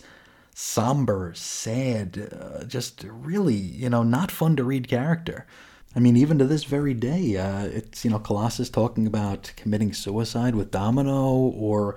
somber, 0.54 1.34
sad, 1.36 2.30
uh, 2.32 2.64
just 2.66 3.04
really, 3.08 3.56
you 3.56 3.90
know, 3.90 4.04
not 4.04 4.32
fun 4.32 4.56
to 4.56 4.64
read 4.64 4.88
character. 4.88 5.48
I 5.96 6.00
mean, 6.00 6.16
even 6.16 6.40
to 6.40 6.46
this 6.46 6.64
very 6.64 6.94
day, 6.94 7.38
uh, 7.38 7.66
it's, 7.66 8.04
you 8.06 8.12
know, 8.12 8.20
Colossus 8.20 8.70
talking 8.70 9.08
about 9.08 9.52
committing 9.56 9.94
suicide 9.94 10.56
with 10.56 10.72
Domino 10.72 11.32
or 11.32 11.96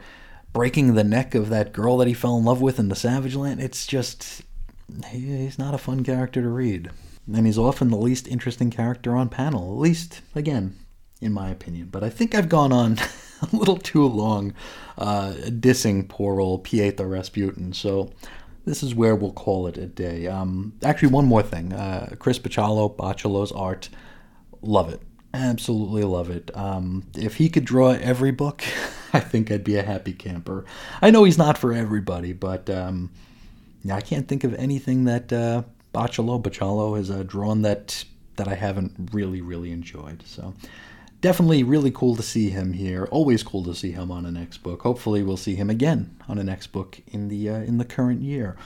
breaking 0.53 0.95
the 0.95 1.05
neck 1.05 1.35
of 1.35 1.51
that 1.51 1.73
girl 1.73 1.99
that 1.99 2.09
he 2.09 2.15
fell 2.15 2.39
in 2.39 2.45
love 2.45 2.63
with 2.63 2.79
in 2.79 2.89
the 2.89 2.95
Savage 2.95 3.35
Land. 3.35 3.61
It's 3.61 3.87
just, 3.87 4.43
he's 5.09 5.59
not 5.59 5.75
a 5.75 5.79
fun 5.79 6.03
character 6.03 6.41
to 6.41 6.49
read. 6.49 6.91
And 7.27 7.45
he's 7.47 7.59
often 7.59 7.91
the 7.91 7.97
least 7.97 8.29
interesting 8.29 8.71
character 8.71 9.17
on 9.17 9.29
panel, 9.29 9.73
at 9.73 9.81
least, 9.81 10.23
again, 10.35 10.77
in 11.21 11.33
my 11.33 11.49
opinion. 11.51 11.89
But 11.91 12.05
I 12.05 12.11
think 12.11 12.35
I've 12.35 12.49
gone 12.49 12.73
on 12.73 12.99
a 13.43 13.57
little 13.57 13.77
too 13.77 14.07
long 14.07 14.55
uh, 14.99 15.35
dissing 15.47 16.09
poor 16.09 16.41
old 16.41 16.65
Pietro 16.65 17.07
Rasputin. 17.07 17.73
So 17.73 18.11
this 18.65 18.83
is 18.83 18.95
where 18.95 19.15
we'll 19.15 19.33
call 19.33 19.67
it 19.67 19.77
a 19.79 19.87
day. 19.87 20.27
Um, 20.27 20.75
actually, 20.83 21.09
one 21.09 21.27
more 21.27 21.43
thing. 21.43 21.73
Uh, 21.73 22.17
Chris 22.19 22.39
Bachalo, 22.39 22.95
Bachalo's 22.95 23.53
art, 23.53 23.89
love 24.61 24.93
it. 24.93 25.01
Absolutely 25.33 26.03
love 26.05 26.31
it. 26.31 26.51
Um, 26.57 27.07
if 27.15 27.37
he 27.37 27.49
could 27.49 27.65
draw 27.65 27.91
every 27.91 28.31
book, 28.33 28.65
I 29.13 29.21
think 29.21 29.51
I'd 29.51 29.65
be 29.65 29.77
a 29.77 29.83
happy 29.83 30.13
camper. 30.13 30.65
I 31.01 31.11
know 31.11 31.25
he's 31.25 31.39
not 31.39 31.59
for 31.59 31.73
everybody, 31.73 32.33
but 32.33 32.69
um, 32.71 33.11
I 33.91 34.01
can't 34.01 34.27
think 34.27 34.45
of 34.45 34.55
anything 34.55 35.05
that 35.05 35.33
uh, 35.33 35.63
Bachalo 35.95 36.97
has 36.97 37.11
uh, 37.11 37.23
drawn 37.23 37.63
that 37.63 38.05
that 38.37 38.49
I 38.49 38.55
haven't 38.55 39.11
really, 39.13 39.41
really 39.41 39.73
enjoyed. 39.73 40.23
So 40.27 40.53
definitely 41.27 41.65
really 41.65 41.91
cool 41.91 42.15
to 42.15 42.23
see 42.23 42.51
him 42.51 42.73
here. 42.73 43.09
Always 43.11 43.43
cool 43.43 43.65
to 43.65 43.75
see 43.75 43.91
him 43.91 44.13
on 44.13 44.25
a 44.25 44.31
next 44.31 44.59
book. 44.59 44.83
Hopefully, 44.83 45.25
we'll 45.25 45.37
see 45.37 45.57
him 45.57 45.69
again 45.69 46.17
on 46.29 46.39
a 46.39 46.45
next 46.45 46.69
book 46.69 47.01
in 47.09 47.27
the 47.27 47.51
uh, 47.51 47.57
in 47.63 47.79
the 47.79 47.85
current 47.85 48.23
year. 48.23 48.57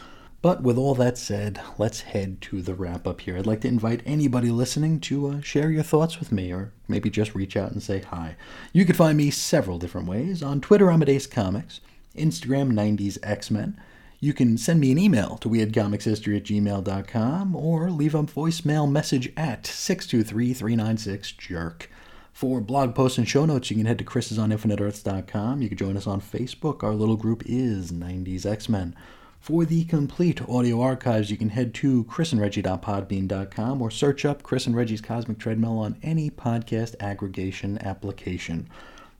But 0.42 0.62
with 0.62 0.76
all 0.76 0.94
that 0.96 1.16
said, 1.16 1.58
let's 1.78 2.02
head 2.02 2.42
to 2.42 2.60
the 2.60 2.74
wrap 2.74 3.06
up 3.06 3.22
here. 3.22 3.38
I'd 3.38 3.46
like 3.46 3.62
to 3.62 3.68
invite 3.68 4.02
anybody 4.04 4.50
listening 4.50 5.00
to 5.00 5.28
uh, 5.28 5.40
share 5.40 5.70
your 5.70 5.82
thoughts 5.82 6.20
with 6.20 6.32
me, 6.32 6.52
or 6.52 6.74
maybe 6.86 7.08
just 7.08 7.34
reach 7.34 7.56
out 7.56 7.72
and 7.72 7.82
say 7.82 8.00
hi. 8.00 8.36
You 8.74 8.84
can 8.84 8.94
find 8.94 9.16
me 9.16 9.30
several 9.30 9.78
different 9.78 10.06
ways. 10.06 10.42
On 10.42 10.60
Twitter, 10.60 10.92
I'm 10.92 11.00
at 11.00 11.08
Ace 11.08 11.26
Comics, 11.26 11.80
Instagram, 12.14 12.72
90s 12.74 13.16
X 13.22 13.50
Men. 13.50 13.80
You 14.18 14.34
can 14.34 14.58
send 14.58 14.80
me 14.80 14.92
an 14.92 14.98
email 14.98 15.38
to 15.38 15.48
weirdcomicshistory 15.48 16.36
at 16.36 16.44
gmail.com 16.44 17.56
or 17.56 17.90
leave 17.90 18.14
a 18.14 18.22
voicemail 18.22 18.90
message 18.90 19.32
at 19.34 19.66
623 19.66 20.52
396 20.52 21.32
Jerk. 21.32 21.88
For 22.32 22.60
blog 22.60 22.94
posts 22.94 23.18
and 23.18 23.28
show 23.28 23.44
notes, 23.44 23.70
you 23.70 23.76
can 23.76 23.86
head 23.86 23.98
to 23.98 24.04
chrisisoninfiniteearths.com. 24.04 25.62
You 25.62 25.68
can 25.68 25.78
join 25.78 25.96
us 25.96 26.06
on 26.06 26.20
Facebook. 26.20 26.82
Our 26.82 26.94
little 26.94 27.16
group 27.16 27.42
is 27.46 27.92
90s 27.92 28.46
X-Men. 28.46 28.94
For 29.40 29.64
the 29.64 29.84
complete 29.84 30.42
audio 30.48 30.82
archives, 30.82 31.30
you 31.30 31.38
can 31.38 31.48
head 31.48 31.72
to 31.74 32.04
chrisandreggie.podbean.com 32.04 33.80
or 33.80 33.90
search 33.90 34.24
up 34.26 34.42
Chris 34.42 34.66
and 34.66 34.76
Reggie's 34.76 35.00
Cosmic 35.00 35.38
Treadmill 35.38 35.78
on 35.78 35.96
any 36.02 36.30
podcast 36.30 36.94
aggregation 37.00 37.78
application. 37.78 38.68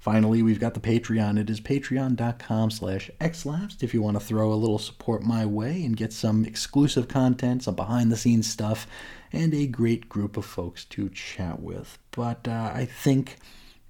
Finally, 0.01 0.43
we've 0.43 0.59
got 0.59 0.73
the 0.73 0.81
Patreon. 0.81 1.39
It 1.39 1.51
is 1.51 1.61
patreon.com 1.61 2.71
slash 2.71 3.11
xlapsed 3.21 3.83
if 3.83 3.93
you 3.93 4.01
want 4.01 4.19
to 4.19 4.25
throw 4.25 4.51
a 4.51 4.55
little 4.55 4.79
support 4.79 5.23
my 5.23 5.45
way 5.45 5.85
and 5.85 5.95
get 5.95 6.15
some 6.15 6.47
exclusive 6.47 7.07
content, 7.07 7.65
some 7.65 7.75
behind-the-scenes 7.75 8.49
stuff, 8.49 8.87
and 9.31 9.53
a 9.53 9.67
great 9.67 10.09
group 10.09 10.39
of 10.39 10.47
folks 10.47 10.87
to 10.87 11.11
chat 11.11 11.61
with. 11.61 11.99
But 12.13 12.49
uh, 12.49 12.73
I 12.75 12.87
think 12.87 13.37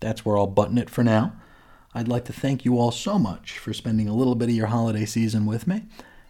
that's 0.01 0.25
where 0.25 0.37
I'll 0.37 0.49
button 0.49 0.79
it 0.79 0.91
for 0.91 1.05
now. 1.05 1.33
I'd 1.95 2.09
like 2.09 2.25
to 2.25 2.33
thank 2.33 2.65
you 2.65 2.77
all 2.77 2.91
so 2.91 3.17
much 3.17 3.59
for 3.59 3.73
spending 3.73 4.09
a 4.09 4.15
little 4.15 4.35
bit 4.35 4.49
of 4.49 4.55
your 4.55 4.67
holiday 4.67 5.05
season 5.05 5.47
with 5.47 5.69
me. 5.69 5.85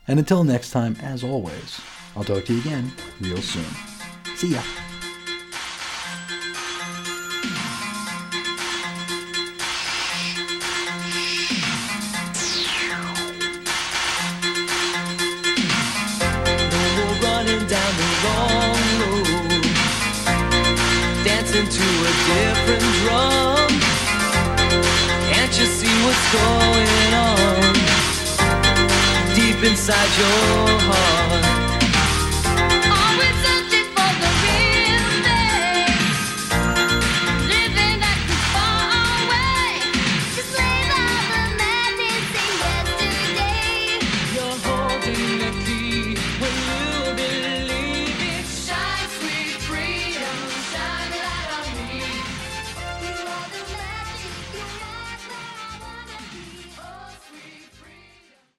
And 0.07 0.19
until 0.19 0.45
next 0.45 0.73
time, 0.73 0.97
as 1.03 1.25
always, 1.25 1.81
I'll 2.14 2.25
talk 2.25 2.45
to 2.45 2.53
you 2.53 2.61
again 2.61 2.93
real 3.21 3.38
soon. 3.38 3.64
See 4.37 4.49
ya. 4.49 4.89
What's 26.20 26.33
going 26.33 27.14
on 27.14 27.74
deep 29.35 29.64
inside 29.64 30.09
your 30.18 30.80
heart? 30.80 31.49